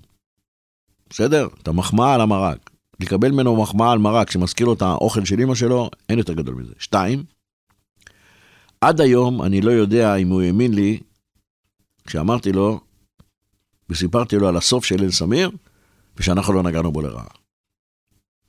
[1.10, 1.48] בסדר?
[1.64, 2.71] את המחמאה על המרק.
[3.02, 6.56] לקבל ממנו מחמאה על מרק שמזכיר לו את האוכל של אמא שלו, אין יותר גדול
[6.56, 6.74] מזה.
[6.80, 7.24] שתיים,
[8.82, 11.00] עד היום אני לא יודע אם הוא האמין לי
[12.08, 12.80] כשאמרתי לו
[13.90, 15.52] וסיפרתי לו על הסוף של אל סמיר,
[16.18, 17.28] ושאנחנו לא נגענו בו לרעה.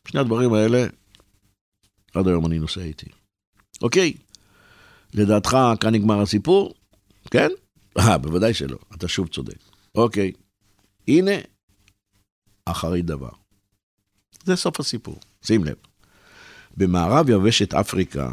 [0.09, 0.87] שני הדברים האלה,
[2.15, 3.07] עד היום אני נוסע איתי.
[3.83, 4.15] אוקיי,
[5.15, 6.75] לדעתך כאן נגמר הסיפור?
[7.31, 7.49] כן?
[7.99, 9.59] אה, בוודאי שלא, אתה שוב צודק.
[9.95, 10.33] אוקיי,
[11.09, 11.33] הנה
[12.65, 13.42] אחרית דבר.
[14.45, 15.75] זה סוף הסיפור, שים לב.
[16.77, 18.31] במערב יבשת אפריקה,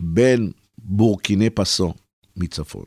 [0.00, 1.94] בין בורקיני פסו
[2.36, 2.84] מצפון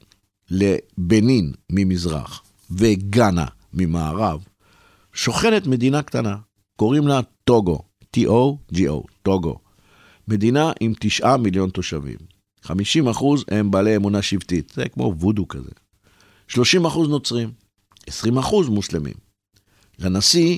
[0.49, 4.43] לבנין ממזרח וגאנה ממערב,
[5.13, 6.37] שוכנת מדינה קטנה,
[6.75, 7.79] קוראים לה טוגו,
[8.17, 9.59] T-O-G-O, טוגו.
[10.27, 12.17] מדינה עם תשעה מיליון תושבים.
[12.61, 15.71] 50 אחוז הם בעלי אמונה שבטית, זה כמו וודו כזה.
[16.47, 17.51] 30 אחוז נוצרים,
[18.07, 19.13] 20 אחוז מוסלמים.
[19.99, 20.57] לנשיא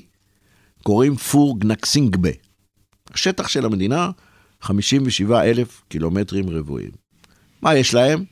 [0.84, 2.30] קוראים פור גנקסינגבה.
[3.13, 4.12] השטח של המדינה,
[4.62, 6.91] 57 אלף קילומטרים רבועים.
[7.62, 8.24] מה יש להם?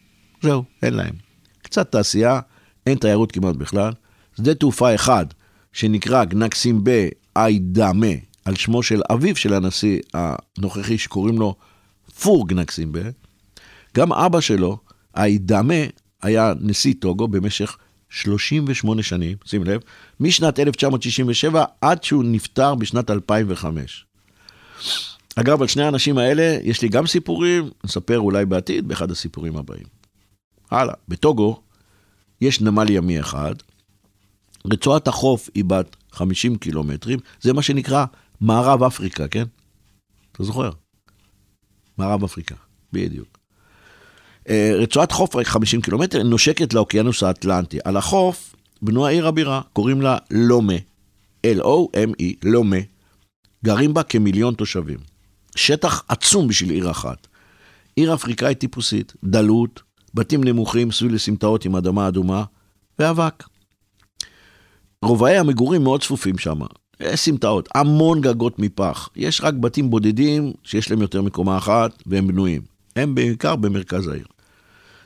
[0.42, 1.14] זהו, אין להם.
[1.62, 2.40] קצת תעשייה,
[2.86, 3.94] אין תיירות כמעט בכלל.
[4.38, 5.26] שדה תעופה אחד,
[5.74, 7.02] שנקרא גנקסימבה
[7.36, 8.08] איידאמה,
[8.46, 11.56] על שמו של אביו של הנשיא הנוכחי שקוראים לו
[12.22, 13.02] פור גנקסימבה.
[13.98, 14.78] גם אבא שלו,
[15.16, 15.74] איידאמה,
[16.22, 17.78] היה נשיא טוגו במשך
[18.10, 19.82] 38 שנים, שים לב,
[20.20, 24.06] משנת 1967 עד שהוא נפטר בשנת 2005.
[25.36, 29.86] אגב, על שני האנשים האלה יש לי גם סיפורים, נספר אולי בעתיד באחד הסיפורים הבאים.
[30.72, 31.62] הלאה, בטוגו
[32.42, 33.56] יש נמל ימי אחד,
[34.66, 38.06] רצועת החוף היא בת 50 קילומטרים, זה מה שנקרא
[38.42, 39.44] מערב אפריקה, כן?
[40.32, 40.70] אתה זוכר?
[41.98, 42.56] מערב אפריקה,
[42.94, 43.39] בדיוק.
[44.50, 47.78] אה, רצועת חוף 50 קילומטר נושקת לאוקיינוס האטלנטי.
[47.84, 50.74] על החוף בנויה עיר הבירה, קוראים לה לומה,
[51.48, 52.78] L-O-M-E, לומה.
[53.66, 54.98] גרים בה כמיליון תושבים.
[55.56, 57.28] שטח עצום בשביל עיר אחת.
[57.96, 59.82] עיר אפריקאית טיפוסית, דלות,
[60.14, 62.44] בתים נמוכים סביב לסמטאות עם אדמה אדומה,
[63.00, 63.44] ואבק.
[65.02, 66.60] רובעי המגורים מאוד צפופים שם.
[67.00, 69.10] יש סמטאות, המון גגות מפח.
[69.16, 72.62] יש רק בתים בודדים שיש להם יותר מקומה אחת והם בנויים.
[73.00, 74.26] הם בעיקר במרכז העיר.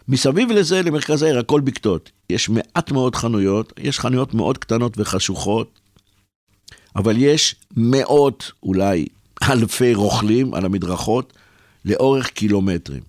[0.08, 2.12] מסביב לזה, למרכז העיר, הכל בקתות.
[2.30, 5.80] יש מעט מאוד חנויות, יש חנויות מאוד קטנות וחשוכות,
[6.96, 9.06] אבל יש מאות, אולי
[9.50, 11.34] אלפי רוכלים על המדרכות
[11.86, 13.02] לאורך קילומטרים.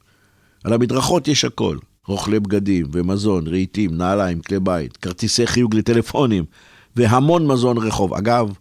[0.64, 6.44] על המדרכות יש הכל, רוכלי בגדים ומזון, רהיטים, נעליים, כלי בית, כרטיסי חיוג לטלפונים
[6.96, 8.14] והמון מזון רחוב.
[8.14, 8.52] אגב,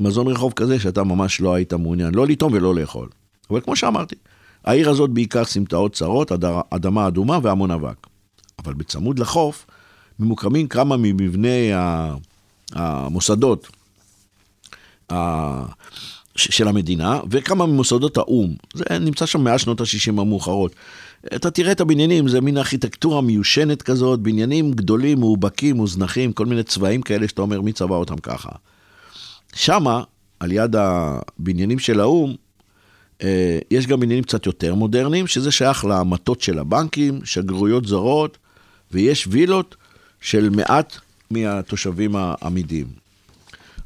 [0.00, 3.08] מזון רחוב כזה שאתה ממש לא היית מעוניין לא לטעום ולא לאכול.
[3.50, 4.14] אבל כמו שאמרתי,
[4.64, 6.32] העיר הזאת בעיקר סמטאות צרות,
[6.70, 8.06] אדמה אדומה והמון אבק.
[8.58, 9.66] אבל בצמוד לחוף
[10.18, 11.70] ממוקמים כמה ממבני
[12.72, 13.68] המוסדות
[16.36, 18.54] של המדינה וכמה ממוסדות האו"ם.
[18.74, 20.74] זה נמצא שם מאז שנות ה-60 המאוחרות.
[21.34, 26.62] אתה תראה את הבניינים, זה מין ארכיטקטורה מיושנת כזאת, בניינים גדולים, מאובקים, מוזנחים, כל מיני
[26.62, 28.50] צבעים כאלה שאתה אומר מי צבע אותם ככה.
[29.54, 30.02] שמה,
[30.40, 32.34] על יד הבניינים של האו"ם,
[33.70, 38.38] יש גם עניינים קצת יותר מודרניים, שזה שייך למטות של הבנקים, שגרירויות זרות,
[38.92, 39.76] ויש וילות
[40.20, 40.96] של מעט
[41.30, 42.86] מהתושבים העמידים.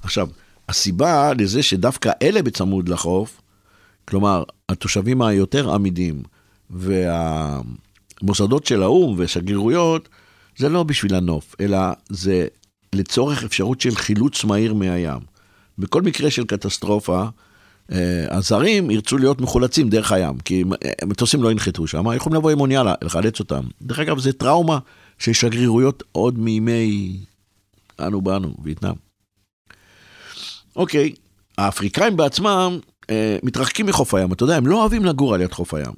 [0.02, 0.28] עכשיו,
[0.68, 3.40] הסיבה לזה שדווקא אלה בצמוד לחוף,
[4.04, 6.22] כלומר, התושבים היותר עמידים
[6.70, 10.08] והמוסדות של האו"ם ושגרירויות,
[10.56, 12.46] זה לא בשביל הנוף, אלא זה
[12.94, 15.20] לצורך אפשרות של חילוץ מהיר מהים.
[15.78, 17.28] בכל מקרה של קטסטרופה, אה,
[18.30, 20.64] הזרים ירצו להיות מחולצים דרך הים, כי
[21.04, 23.64] מטוסים לא ינחתו שם, יכולים לבוא עם אונייה לחלץ אותם.
[23.82, 24.78] דרך אגב, זה טראומה
[25.18, 27.16] של שגרירויות עוד מימי
[28.00, 28.94] אנו באנו, וייטנאם.
[30.76, 31.12] אוקיי,
[31.58, 32.78] האפריקאים בעצמם
[33.10, 35.92] אה, מתרחקים מחוף הים, אתה יודע, הם לא אוהבים לגור על יד חוף הים.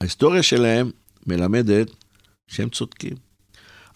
[0.00, 0.90] ההיסטוריה שלהם
[1.26, 1.90] מלמדת
[2.48, 3.14] שהם צודקים.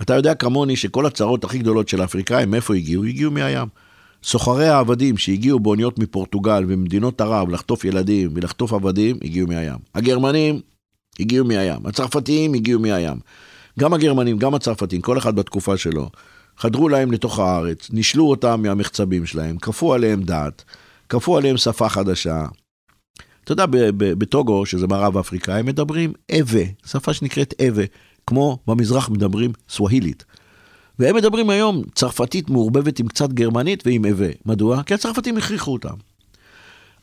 [0.02, 3.04] אתה יודע כמוני שכל הצרות הכי גדולות של האפריקאים, מאיפה הגיעו?
[3.04, 3.68] הגיעו מהים.
[4.22, 9.78] סוחרי העבדים שהגיעו באוניות מפורטוגל וממדינות ערב לחטוף ילדים ולחטוף עבדים, הגיעו מהים.
[9.94, 10.60] הגרמנים
[11.20, 11.86] הגיעו מהים.
[11.86, 13.18] הצרפתיים הגיעו מהים.
[13.78, 16.10] גם הגרמנים, גם הצרפתים, כל אחד בתקופה שלו,
[16.56, 20.64] חדרו להם לתוך הארץ, נישלו אותם מהמחצבים שלהם, כפו עליהם דת,
[21.08, 22.46] כפו עליהם שפה חדשה.
[23.44, 23.64] אתה יודע,
[23.98, 27.82] בטוגו, שזה מערב אפריקה, הם מדברים אבה, שפה שנקראת אבה,
[28.26, 30.24] כמו במזרח מדברים סווהילית.
[30.98, 34.28] והם מדברים היום צרפתית מעורבבת עם קצת גרמנית ועם הווה.
[34.46, 34.82] מדוע?
[34.82, 35.94] כי הצרפתים הכריחו אותם.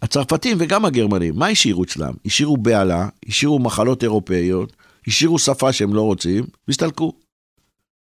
[0.02, 2.14] הצרפתים וגם הגרמנים, מה השאירו אצלם?
[2.26, 4.74] השאירו בהלה, השאירו מחלות אירופאיות,
[5.08, 7.14] השאירו שפה שהם לא רוצים, והסתלקו.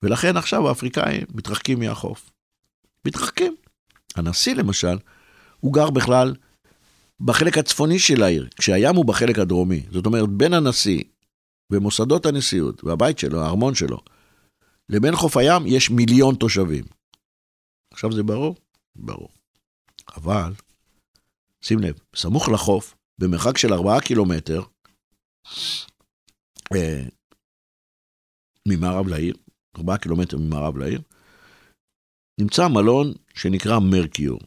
[0.03, 2.31] ולכן עכשיו האפריקאים מתרחקים מהחוף.
[3.05, 3.55] מתרחקים.
[4.15, 4.97] הנשיא למשל,
[5.59, 6.35] הוא גר בכלל
[7.21, 9.81] בחלק הצפוני של העיר, כשהים הוא בחלק הדרומי.
[9.91, 11.03] זאת אומרת, בין הנשיא
[11.71, 13.97] ומוסדות הנשיאות, והבית שלו, הארמון שלו,
[14.89, 16.83] לבין חוף הים יש מיליון תושבים.
[17.93, 18.55] עכשיו זה ברור?
[18.95, 19.29] ברור.
[20.15, 20.53] אבל,
[21.61, 24.61] שים לב, סמוך לחוף, במרחק של ארבעה קילומטר,
[26.75, 27.03] אה,
[28.67, 29.35] ממערב לעיר,
[29.77, 31.01] ארבעה קילומטר ממערב לעיר,
[32.39, 34.39] נמצא מלון שנקרא מרקיור.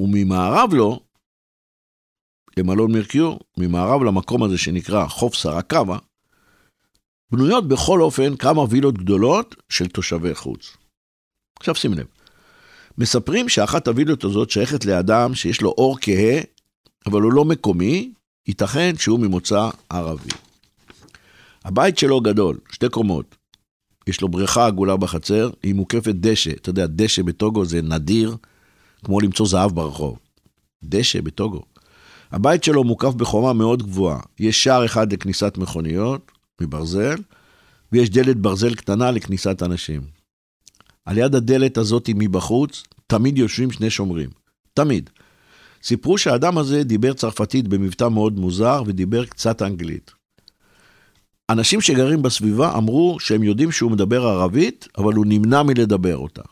[0.00, 1.00] וממערב לו,
[2.58, 5.98] למלון מרקיור, ממערב למקום הזה שנקרא חוף סרקבה,
[7.34, 10.76] בנויות בכל אופן כמה וילות גדולות של תושבי חוץ.
[11.58, 12.06] עכשיו שים לב,
[12.98, 16.40] מספרים שאחת הווילות הזאת שייכת לאדם שיש לו אור כהה,
[17.06, 18.12] אבל הוא לא מקומי,
[18.48, 20.30] ייתכן שהוא ממוצא ערבי.
[21.64, 23.36] הבית שלו גדול, שתי קומות.
[24.06, 26.50] יש לו בריכה עגולה בחצר, היא מוקפת דשא.
[26.50, 28.36] אתה יודע, דשא בטוגו זה נדיר,
[29.04, 30.18] כמו למצוא זהב ברחוב.
[30.84, 31.62] דשא בטוגו.
[32.32, 34.20] הבית שלו מוקף בחומה מאוד גבוהה.
[34.38, 37.16] יש שער אחד לכניסת מכוניות, מברזל,
[37.92, 40.02] ויש דלת ברזל קטנה לכניסת אנשים.
[41.04, 44.30] על יד הדלת הזאת מבחוץ, תמיד יושבים שני שומרים.
[44.74, 45.10] תמיד.
[45.82, 50.10] סיפרו שהאדם הזה דיבר צרפתית במבטא מאוד מוזר ודיבר קצת אנגלית.
[51.50, 56.42] אנשים שגרים בסביבה אמרו שהם יודעים שהוא מדבר ערבית, אבל הוא נמנע מלדבר אותה.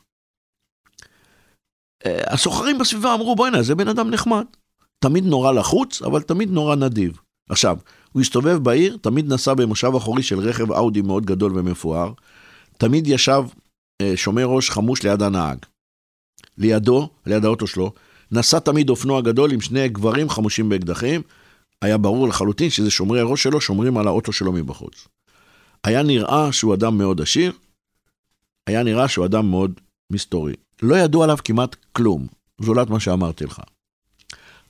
[2.06, 4.44] אה, הסוחרים בסביבה אמרו, בוא'נה, זה בן אדם נחמד.
[5.04, 7.20] תמיד נורא לחוץ, אבל תמיד נורא נדיב.
[7.50, 7.78] עכשיו,
[8.12, 12.12] הוא הסתובב בעיר, תמיד נסע במושב אחורי של רכב אאודי מאוד גדול ומפואר,
[12.78, 13.42] תמיד ישב
[14.02, 15.58] אה, שומר ראש חמוש ליד הנהג.
[16.58, 17.92] לידו, ליד האוטו שלו,
[18.32, 21.22] נסע תמיד אופנוע גדול עם שני גברים חמושים באקדחים,
[21.82, 25.08] היה ברור לחלוטין שזה שומרי הראש שלו שומרים על האוטו שלו מבחוץ.
[25.84, 27.52] היה נראה שהוא אדם מאוד עשיר,
[28.66, 30.54] היה נראה שהוא אדם מאוד מסתורי.
[30.82, 32.26] לא ידעו עליו כמעט כלום,
[32.60, 33.60] זולת מה שאמרתי לך.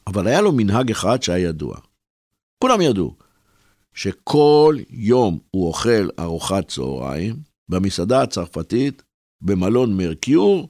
[0.07, 1.77] אבל היה לו מנהג אחד שהיה ידוע.
[2.59, 3.15] כולם ידעו
[3.95, 7.37] שכל יום הוא אוכל ארוחת צהריים
[7.69, 9.03] במסעדה הצרפתית
[9.41, 10.69] במלון מרקיור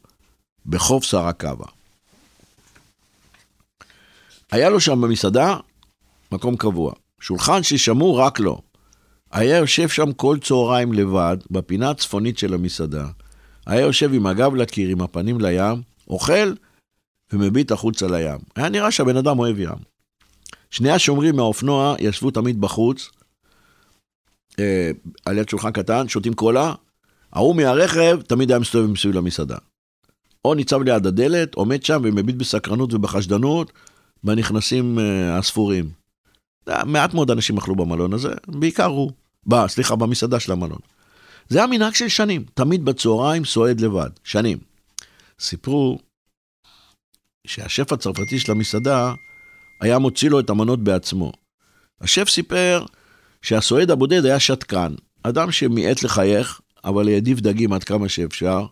[0.66, 1.66] בחוף סרקבה.
[4.52, 5.56] היה לו שם במסעדה
[6.32, 8.60] מקום קבוע, שולחן ששמור רק לו.
[9.32, 13.08] היה יושב שם כל צהריים לבד, בפינה הצפונית של המסעדה.
[13.66, 16.52] היה יושב עם הגב לקיר, עם הפנים לים, אוכל
[17.32, 18.38] ומביט החוצה לים.
[18.56, 19.91] היה נראה שהבן אדם אוהב ים.
[20.72, 23.10] שני השומרים מהאופנוע ישבו תמיד בחוץ,
[24.58, 24.90] אה,
[25.24, 26.74] על יד שולחן קטן, שותים קולה.
[27.32, 29.56] ההוא מהרכב תמיד היה מסתובב מסביב למסעדה.
[30.44, 33.72] או ניצב ליד הדלת, עומד שם ומביט בסקרנות ובחשדנות
[34.24, 35.90] בנכנסים אה, הספורים.
[36.86, 39.12] מעט מאוד אנשים אכלו במלון הזה, בעיקר הוא.
[39.46, 40.78] ב, סליחה, במסעדה של המלון.
[41.48, 44.58] זה היה מנהג של שנים, תמיד בצהריים סועד לבד, שנים.
[45.40, 45.98] סיפרו
[47.46, 49.14] שהשף הצרפתי של המסעדה
[49.82, 51.32] היה מוציא לו את המנות בעצמו.
[52.00, 52.84] השף סיפר
[53.42, 58.66] שהסועד הבודד היה שתקן, אדם שמיעט לחייך, אבל העדיף דגים עד כמה שאפשר,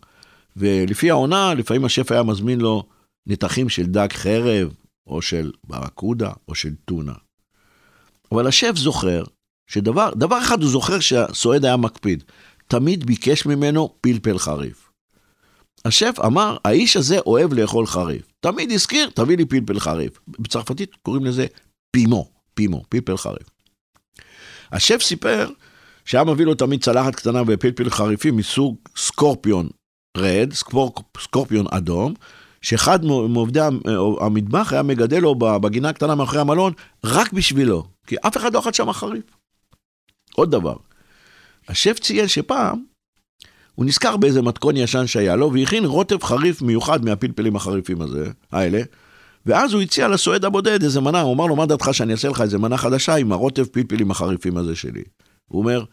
[0.57, 2.83] ולפי העונה, לפעמים השף היה מזמין לו
[3.27, 4.75] נתחים של דג חרב,
[5.07, 7.14] או של ברקודה, או של טונה.
[8.33, 9.25] אבל השף זוכר
[9.66, 12.25] שדבר דבר אחד הוא זוכר שהסועד היה מקפיד,
[12.66, 14.89] תמיד ביקש ממנו פלפל חריף.
[15.85, 18.33] השף אמר, האיש הזה אוהב לאכול חריף.
[18.40, 20.21] תמיד הזכיר, תביא לי פלפל חריף.
[20.29, 21.47] בצרפתית קוראים לזה
[21.90, 23.51] פימו, פימו, פלפל חריף.
[24.73, 25.51] השף סיפר
[26.05, 29.69] שהיה מביא לו תמיד צלחת קטנה ופלפל חריפים מסוג סקורפיון
[30.16, 32.14] רד, סקור, סקורפיון אדום,
[32.62, 33.61] שאחד מעובדי
[34.21, 36.73] המטבח היה מגדל לו בגינה הקטנה מאחורי המלון
[37.05, 39.25] רק בשבילו, כי אף אחד לא אכל שם חריף.
[40.35, 40.77] עוד דבר,
[41.69, 42.85] השף ציין שפעם
[43.81, 48.83] הוא נזכר באיזה מתכון ישן שהיה לו, והכין רוטב חריף מיוחד מהפלפלים החריפים הזה, האלה,
[49.47, 52.40] ואז הוא הציע לסועד הבודד איזה מנה, הוא אמר לו, מה דעתך שאני אעשה לך
[52.40, 55.03] איזה מנה חדשה עם הרוטב פלפלים החריפים הזה שלי?
[55.49, 55.85] הוא אומר,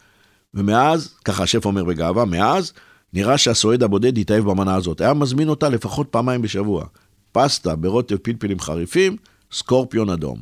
[0.53, 2.73] ומאז, ככה השף אומר בגאווה, מאז
[3.13, 5.01] נראה שהסועד הבודד התאהב במנה הזאת.
[5.01, 6.85] היה מזמין אותה לפחות פעמיים בשבוע.
[7.31, 9.17] פסטה ברוטב פלפלים חריפים,
[9.51, 10.39] סקורפיון אדום.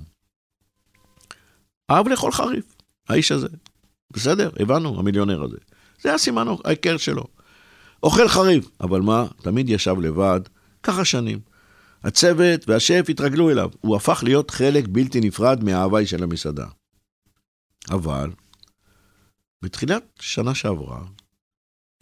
[1.91, 2.75] אהב לאכול חריף,
[3.09, 3.47] האיש הזה.
[4.11, 5.57] בסדר, הבנו, המיליונר הזה.
[6.01, 7.34] זה הסימן ההיכר שלו.
[8.03, 10.41] אוכל חריף, אבל מה, תמיד ישב לבד,
[10.83, 11.39] ככה שנים.
[12.03, 16.65] הצוות והשף התרגלו אליו, הוא הפך להיות חלק בלתי נפרד מההוואי של המסעדה.
[17.89, 18.31] אבל,
[19.63, 21.01] בתחילת שנה שעברה,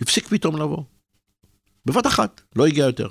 [0.01, 0.83] הפסיק פתאום לבוא.
[1.85, 3.07] בבת אחת, לא הגיע יותר.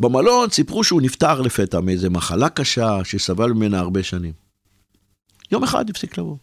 [0.00, 4.32] במלון סיפרו שהוא נפטר לפתע מאיזה מחלה קשה שסבל ממנה הרבה שנים.
[5.52, 6.36] יום אחד הפסיק לבוא.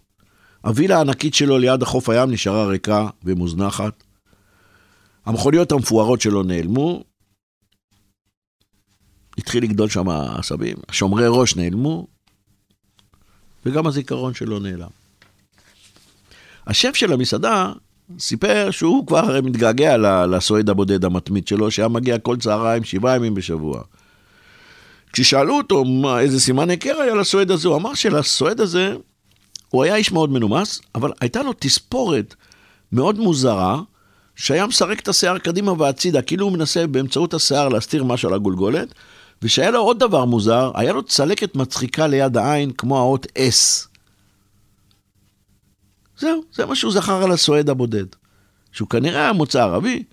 [0.62, 4.04] הווילה הענקית שלו ליד החוף הים נשארה ריקה ומוזנחת.
[5.26, 7.04] המכוניות המפוארות שלו נעלמו.
[9.38, 12.08] התחיל לגדול שם עשבים, שומרי ראש נעלמו,
[13.66, 14.90] וגם הזיכרון שלו נעלם.
[16.68, 17.74] השף של המסעדה
[18.20, 19.98] סיפר שהוא כבר מתגעגע
[20.28, 23.82] לסועד הבודד המתמיד שלו, שהיה מגיע כל צהריים, שבעה ימים בשבוע.
[25.14, 28.96] כששאלו אותו מה, איזה סימן היכר היה לסועד הזה, הוא אמר שלסועד הזה,
[29.70, 32.36] הוא היה איש מאוד מנומס, אבל הייתה לו תספורת
[32.92, 33.82] מאוד מוזרה,
[34.36, 38.94] שהיה מסרק את השיער קדימה והצידה, כאילו הוא מנסה באמצעות השיער להסתיר משהו על הגולגולת,
[39.42, 43.88] ושהיה לו עוד דבר מוזר, היה לו צלקת מצחיקה ליד העין, כמו האות S.
[46.18, 48.06] זהו, זה מה שהוא זכר על הסועד הבודד.
[48.72, 50.04] שהוא כנראה היה מוצא ערבי,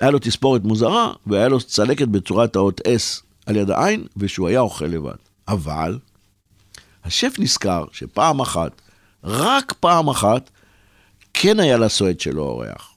[0.00, 4.60] היה לו תספורת מוזרה, והיה לו צלקת בצורת האות S על יד העין, ושהוא היה
[4.60, 5.14] אוכל לבד.
[5.48, 5.98] אבל,
[7.04, 8.80] השף נזכר שפעם אחת,
[9.24, 10.50] רק פעם אחת,
[11.34, 12.95] כן היה לסועד שלו אורח.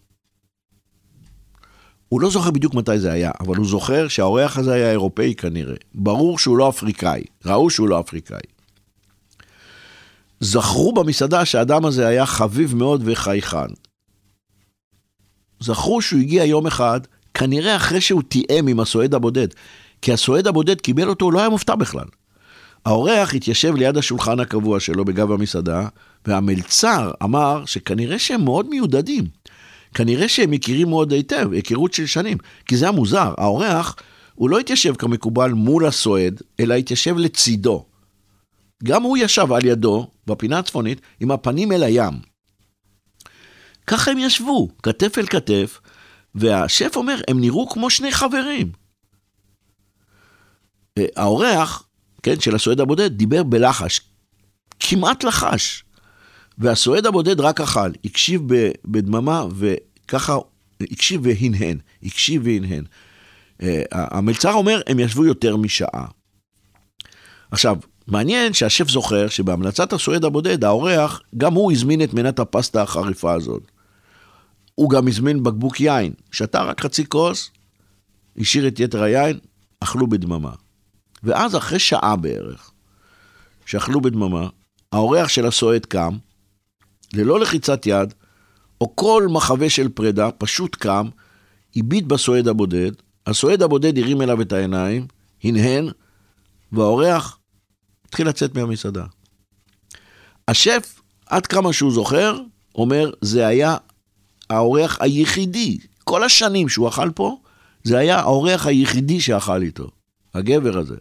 [2.10, 5.76] הוא לא זוכר בדיוק מתי זה היה, אבל הוא זוכר שהאורח הזה היה אירופאי כנראה.
[5.95, 8.39] ברור שהוא לא אפריקאי, ראו שהוא לא אפריקאי.
[10.39, 13.68] זכרו במסעדה שהאדם הזה היה חביב מאוד וחייכן.
[15.60, 16.99] זכרו שהוא הגיע יום אחד,
[17.34, 19.47] כנראה אחרי שהוא תיאם עם הסועד הבודד,
[20.01, 22.05] כי הסועד הבודד קיבל אותו, הוא לא היה מופתע בכלל.
[22.86, 25.88] האורח התיישב ליד השולחן הקבוע שלו בגב המסעדה,
[26.28, 29.24] והמלצר אמר שכנראה שהם מאוד מיודדים.
[29.94, 32.38] כנראה שהם מכירים מאוד היטב, היכרות של שנים.
[32.66, 33.96] כי זה היה מוזר, האורח,
[34.36, 37.86] הוא לא התיישב כמקובל מול הסועד, אלא התיישב לצידו.
[38.84, 42.14] גם הוא ישב על ידו, בפינה הצפונית, עם הפנים אל הים.
[43.88, 45.80] ככה הם ישבו, כתף אל כתף,
[46.36, 48.72] והשף אומר, הם נראו כמו שני חברים.
[50.98, 51.88] אה, האורח,
[52.24, 54.02] כן, של הסועד הבודד, דיבר בלחש,
[54.80, 55.84] כמעט לחש.
[56.60, 58.41] והסועד הבודד רק אכל, הקשיב
[58.86, 60.38] בדממה וככה,
[60.82, 62.84] הקשיב והנהן, הקשיב והנהן.
[63.62, 66.05] אה, המלצר אומר, הם ישבו יותר משעה.
[67.51, 73.34] עכשיו, מעניין שהשף זוכר שבהמלצת הסועד הבודד, האורח, גם הוא הזמין את מנת הפסטה החריפה
[73.34, 73.64] הזאת.
[74.76, 77.51] הוא גם הזמין בקבוק יין, שתה רק חצי כוס,
[78.38, 79.39] השאיר את יתר היין,
[79.80, 80.51] אכלו בדממה.
[81.24, 82.72] ואז אחרי שעה בערך,
[83.66, 84.47] שאכלו בדממה,
[84.91, 86.18] האורח של הסועד קם,
[87.14, 88.14] ללא לחיצת יד,
[88.82, 91.10] או כל מחווה של פרידה, פשוט קם,
[91.76, 92.91] הביט בסועד הבודד,
[93.28, 95.07] הסועד הבודד הרים אליו את העיניים,
[95.43, 95.89] הנהן,
[96.72, 97.39] והאורח
[98.05, 99.05] התחיל לצאת מהמסעדה.
[100.47, 102.39] השף, עד כמה שהוא זוכר,
[102.76, 103.78] אומר, זה היה
[104.49, 107.38] האורח היחידי, כל השנים שהוא אכל פה,
[107.84, 109.91] זה היה האורח היחידי שאכל איתו,
[110.34, 110.95] הגבר הזה.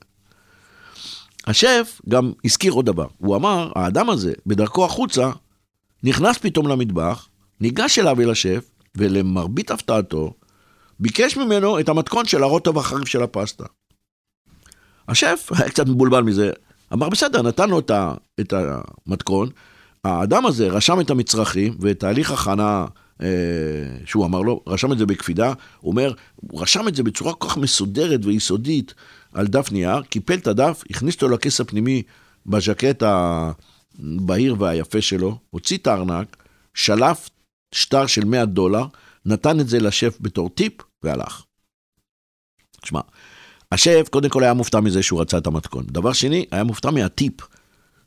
[1.47, 5.31] השף גם הזכיר עוד דבר, הוא אמר, האדם הזה, בדרכו החוצה,
[6.03, 7.29] נכנס פתאום למטבח,
[7.61, 10.35] ניגש אליו אל השף, ולמרבית הפתעתו,
[11.01, 13.65] ביקש ממנו את המתכון של הרוטוב החריף של הפסטה.
[15.09, 16.53] השף היה קצת מבולבל מזה,
[16.93, 17.79] אמר בסדר, נתן לו
[18.41, 19.49] את המתכון,
[20.05, 22.87] האדם הזה רשם את המצרכים ואת תהליך הכנה
[23.23, 23.27] אה,
[24.05, 27.49] שהוא אמר לו, רשם את זה בקפידה, הוא אומר, הוא רשם את זה בצורה כל
[27.49, 28.95] כך מסודרת ויסודית
[29.33, 32.03] על דף נייר, קיפל את הדף, הכניס אותו לכיס הפנימי
[32.47, 33.03] בז'קט
[33.99, 36.37] הבהיר והיפה שלו, הוציא את הארנק,
[36.75, 37.31] שלף
[37.75, 38.87] שטר של 100 דולר,
[39.27, 40.73] נתן את זה לשף בתור טיפ
[41.03, 41.43] והלך.
[42.83, 43.01] תשמע,
[43.73, 45.85] השף קודם כל היה מופתע מזה שהוא רצה את המתכון.
[45.87, 47.35] דבר שני, היה מופתע מהטיפ.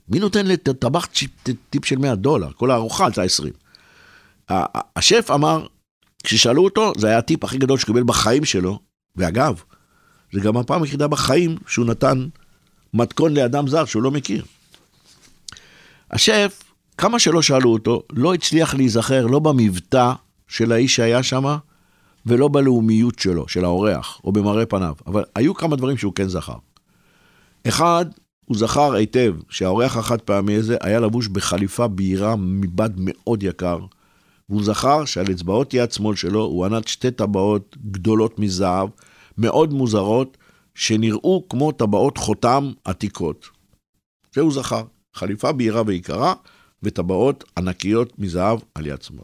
[0.09, 1.07] מי נותן לטבח
[1.69, 2.51] טיפ של 100 דולר?
[2.51, 3.53] כל הארוחה עלתה 20.
[4.95, 5.67] השף אמר,
[6.23, 8.79] כששאלו אותו, זה היה הטיפ הכי גדול שקיבל בחיים שלו,
[9.15, 9.63] ואגב,
[10.33, 12.27] זה גם הפעם היחידה בחיים שהוא נתן
[12.93, 14.45] מתכון לאדם זר שהוא לא מכיר.
[16.11, 16.63] השף,
[16.97, 20.13] כמה שלא שאלו אותו, לא הצליח להיזכר לא במבטא
[20.47, 21.57] של האיש שהיה שם,
[22.25, 24.95] ולא בלאומיות שלו, של האורח, או במראה פניו.
[25.07, 26.55] אבל היו כמה דברים שהוא כן זכר.
[27.67, 28.05] אחד,
[28.45, 33.79] הוא זכר היטב שהאורח החד פעמי הזה היה לבוש בחליפה בהירה מבד מאוד יקר,
[34.49, 38.89] והוא זכר שעל אצבעות יד שמאל שלו הוא ענד שתי טבעות גדולות מזהב,
[39.37, 40.37] מאוד מוזרות,
[40.75, 43.49] שנראו כמו טבעות חותם עתיקות.
[44.33, 44.83] זה הוא זכר.
[45.13, 46.33] חליפה בהירה ויקרה,
[46.83, 49.23] וטבעות ענקיות מזהב על יד שמאל.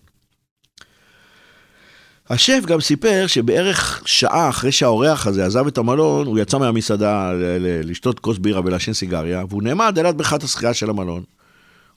[2.29, 8.19] השף גם סיפר שבערך שעה אחרי שהאורח הזה עזב את המלון, הוא יצא מהמסעדה לשתות
[8.19, 11.23] כוס בירה ולעשן סיגריה, והוא נעמד ליד בריכת השחייה של המלון.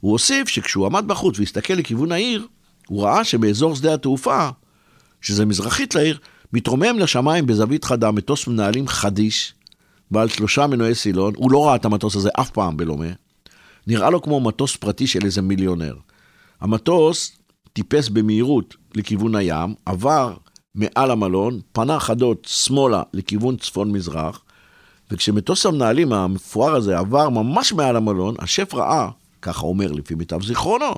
[0.00, 2.46] הוא הוסיף שכשהוא עמד בחוץ והסתכל לכיוון העיר,
[2.88, 4.48] הוא ראה שבאזור שדה התעופה,
[5.20, 6.18] שזה מזרחית לעיר,
[6.52, 9.54] מתרומם לשמיים בזווית חדה מטוס מנהלים חדיש,
[10.10, 13.06] בעל שלושה מנועי סילון, הוא לא ראה את המטוס הזה אף פעם בלומה,
[13.86, 15.94] נראה לו כמו מטוס פרטי של איזה מיליונר.
[16.60, 17.36] המטוס
[17.72, 20.34] טיפס במהירות לכיוון הים, עבר
[20.74, 24.42] מעל המלון, פנה חדות שמאלה לכיוון צפון-מזרח,
[25.10, 29.08] וכשמטוס המנהלים המפואר הזה עבר ממש מעל המלון, השף ראה,
[29.42, 30.94] ככה אומר לפי מיטב זיכרונו,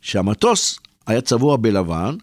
[0.00, 2.16] שהמטוס היה צבוע בלבן,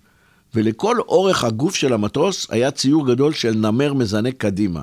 [0.56, 4.82] ולכל אורך הגוף של המטוס היה ציור גדול של נמר מזנק קדימה.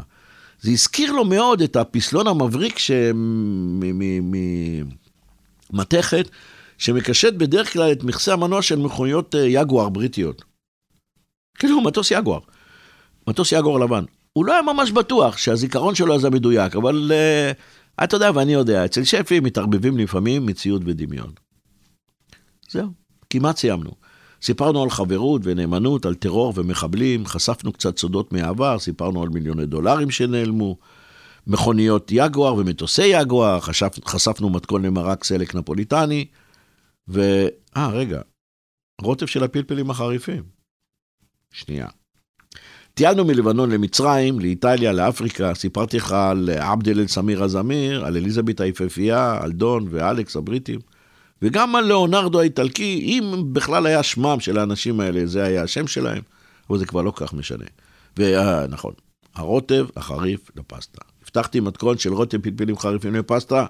[0.61, 2.78] זה הזכיר לו מאוד את הפסלון המבריק
[5.72, 6.28] ממתכת,
[6.78, 10.44] שמקשט בדרך כלל את מכסה המנוע של מכוניות אה, יגואר בריטיות.
[11.59, 12.40] כאילו, מטוס יגואר.
[13.28, 14.04] מטוס יגואר לבן.
[14.32, 18.84] הוא לא היה ממש בטוח שהזיכרון שלו אז המדויק, אבל uh, אתה יודע ואני יודע,
[18.84, 21.30] אצל שפי מתערבבים לפעמים מציאות ודמיון.
[22.70, 22.88] זהו,
[23.30, 23.90] כמעט סיימנו.
[24.43, 30.11] סיפרנו על חברות ונאמנות, על טרור ומחבלים, חשפנו קצת סודות מהעבר, סיפרנו על מיליוני דולרים
[30.11, 30.76] שנעלמו,
[31.47, 36.26] מכוניות יגואר ומטוסי יגואר, חשפ, חשפנו מתכון למרק סלק נפוליטני,
[37.09, 37.47] ו...
[37.76, 38.20] אה, רגע,
[39.01, 40.43] רוטב של הפלפלים החריפים.
[41.53, 41.87] שנייה.
[42.95, 49.39] טיילנו מלבנון למצרים, לאיטליה, לאפריקה, סיפרתי לך על עבד אל סמיר הזמיר, על אליזבת היפהפייה,
[49.43, 50.80] על דון ואלכס הבריטים.
[51.43, 56.22] וגם על ליאונרדו האיטלקי, אם בכלל היה שמם של האנשים האלה, זה היה השם שלהם,
[56.70, 57.64] אבל זה כבר לא כך משנה.
[58.16, 58.93] ונכון,
[59.34, 61.01] הרוטב החריף לפסטה.
[61.22, 63.66] הבטחתי מתכון של רוטב פלפלים חריפים לפסטה,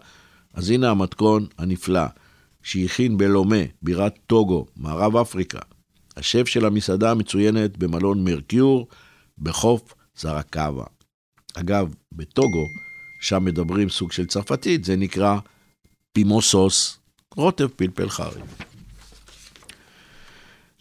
[0.54, 2.04] אז הנה המתכון הנפלא,
[2.62, 5.58] שהכין בלומה, בירת טוגו, מערב אפריקה.
[6.16, 8.88] השף של המסעדה המצוינת במלון מרקיור,
[9.38, 10.84] בחוף זרקאבה.
[11.54, 12.66] אגב, בטוגו,
[13.20, 15.38] שם מדברים סוג של צרפתית, זה נקרא
[16.12, 16.98] פימוסוס
[17.36, 18.44] רוטב פלפל חריף.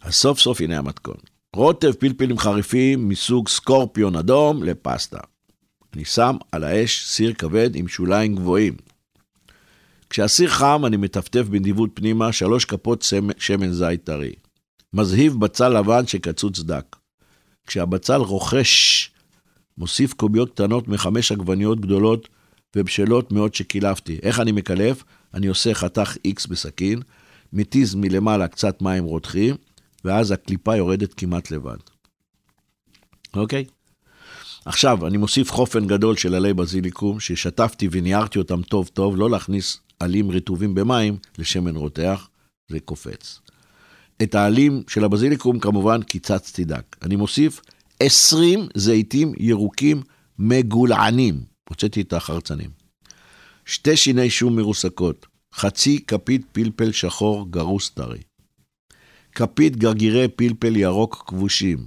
[0.02, 1.16] אז סוף סוף הנה המתכון.
[1.56, 5.18] רוטב פלפלים חריפים מסוג סקורפיון אדום לפסטה.
[5.94, 8.76] אני שם על האש סיר כבד עם שוליים גבוהים.
[10.10, 13.04] כשהסיר חם אני מטפטף בנדיבות פנימה שלוש כפות
[13.38, 14.34] שמן זית טרי.
[14.92, 16.96] מזהיב בצל לבן שקצוץ דק.
[17.66, 19.10] כשהבצל רוכש,
[19.78, 22.28] מוסיף קוביות קטנות מחמש עגבניות גדולות
[22.76, 24.18] ובשלות מאוד שקילפתי.
[24.22, 25.04] איך אני מקלף?
[25.34, 27.02] אני עושה חתך X בסכין,
[27.52, 29.54] מתיז מלמעלה קצת מים רותחים,
[30.04, 31.76] ואז הקליפה יורדת כמעט לבד.
[33.34, 33.64] אוקיי?
[34.64, 39.78] עכשיו, אני מוסיף חופן גדול של עלי בזיליקום, ששטפתי וניירתי אותם טוב טוב, לא להכניס
[40.00, 42.28] עלים רטובים במים לשמן רותח,
[42.68, 43.40] זה קופץ.
[44.22, 46.96] את העלים של הבזיליקום כמובן קיצצתי דק.
[47.02, 47.60] אני מוסיף
[48.00, 50.02] 20 זיתים ירוקים
[50.38, 51.55] מגולענים.
[51.68, 52.70] הוצאתי את החרצנים.
[53.64, 58.22] שתי שיני שום מרוסקות, חצי כפית פלפל שחור גרוס טרי,
[59.32, 61.86] כפית גרגירי פלפל ירוק כבושים,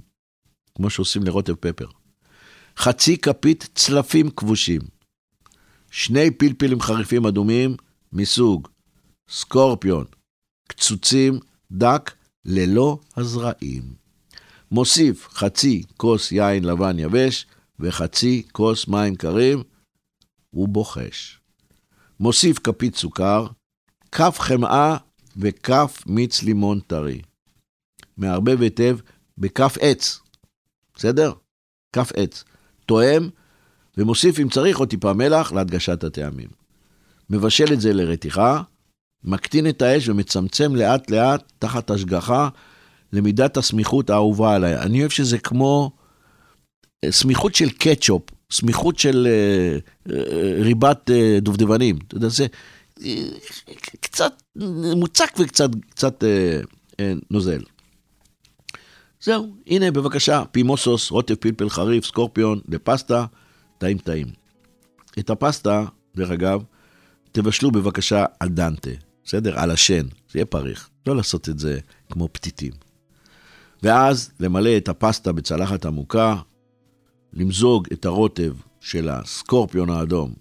[0.74, 1.86] כמו שעושים לרוטב פפר,
[2.76, 4.80] חצי כפית צלפים כבושים,
[5.90, 7.76] שני פלפלים חריפים אדומים
[8.12, 8.68] מסוג
[9.30, 10.04] סקורפיון,
[10.68, 11.38] קצוצים
[11.72, 12.14] דק
[12.44, 13.82] ללא הזרעים.
[14.70, 17.46] מוסיף חצי כוס יין לבן יבש
[17.80, 19.62] וחצי כוס מים קרים
[20.54, 21.40] ובוחש.
[22.20, 23.46] מוסיף כפית סוכר,
[24.12, 24.96] כף חמאה
[25.36, 27.22] וכף מיץ לימון טרי.
[28.16, 28.98] מערבב היטב
[29.38, 30.20] בכף עץ,
[30.94, 31.32] בסדר?
[31.92, 32.44] כף עץ.
[32.86, 33.28] תואם,
[33.96, 36.48] ומוסיף אם צריך עוד טיפה מלח להדגשת הטעמים.
[37.30, 38.62] מבשל את זה לרתיחה,
[39.24, 42.48] מקטין את האש ומצמצם לאט לאט תחת השגחה
[43.12, 44.78] למידת הסמיכות האהובה עליי.
[44.78, 45.92] אני אוהב שזה כמו
[47.10, 48.22] סמיכות של קטשופ,
[48.52, 50.12] סמיכות של uh, uh,
[50.60, 51.98] ריבת uh, דובדבנים.
[52.06, 52.46] אתה יודע, זה
[54.00, 54.42] קצת
[54.96, 56.24] מוצק וקצת קצת,
[57.30, 57.62] נוזל.
[59.20, 63.26] זהו, הנה בבקשה, פימוסוס, רוטב פלפל חריף, סקורפיון, לפסטה,
[63.78, 64.26] טעים טעים.
[65.18, 65.84] את הפסטה,
[66.16, 66.62] דרך אגב,
[67.32, 68.90] תבשלו בבקשה על דנטה,
[69.24, 69.58] בסדר?
[69.58, 70.88] על השן, זה יהיה פריך.
[71.06, 71.78] לא לעשות את זה
[72.12, 72.72] כמו פתיתים.
[73.82, 76.36] ואז למלא את הפסטה בצלחת עמוקה,
[77.32, 80.32] למזוג את הרוטב של הסקורפיון האדום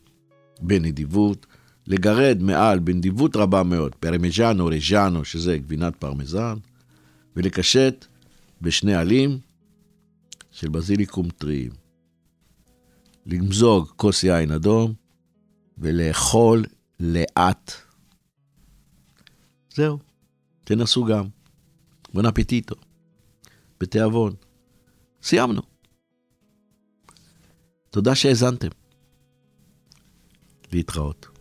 [0.61, 1.45] בנדיבות,
[1.87, 6.57] לגרד מעל בנדיבות רבה מאוד פרמיג'אנו רג'אנו, שזה גבינת פרמזן,
[7.35, 8.05] ולקשט
[8.61, 9.39] בשני עלים
[10.51, 11.71] של בזיליקום טריים.
[13.25, 14.93] למזוג כוס יין אדום
[15.77, 16.65] ולאכול
[16.99, 17.71] לאט.
[19.73, 19.97] זהו,
[20.63, 21.27] תנסו גם.
[22.13, 22.75] בון אפטיטו.
[23.79, 24.33] בתיאבון.
[25.23, 25.68] סיימנו.
[27.89, 28.67] תודה שהאזנתם.
[30.71, 31.38] להתראות.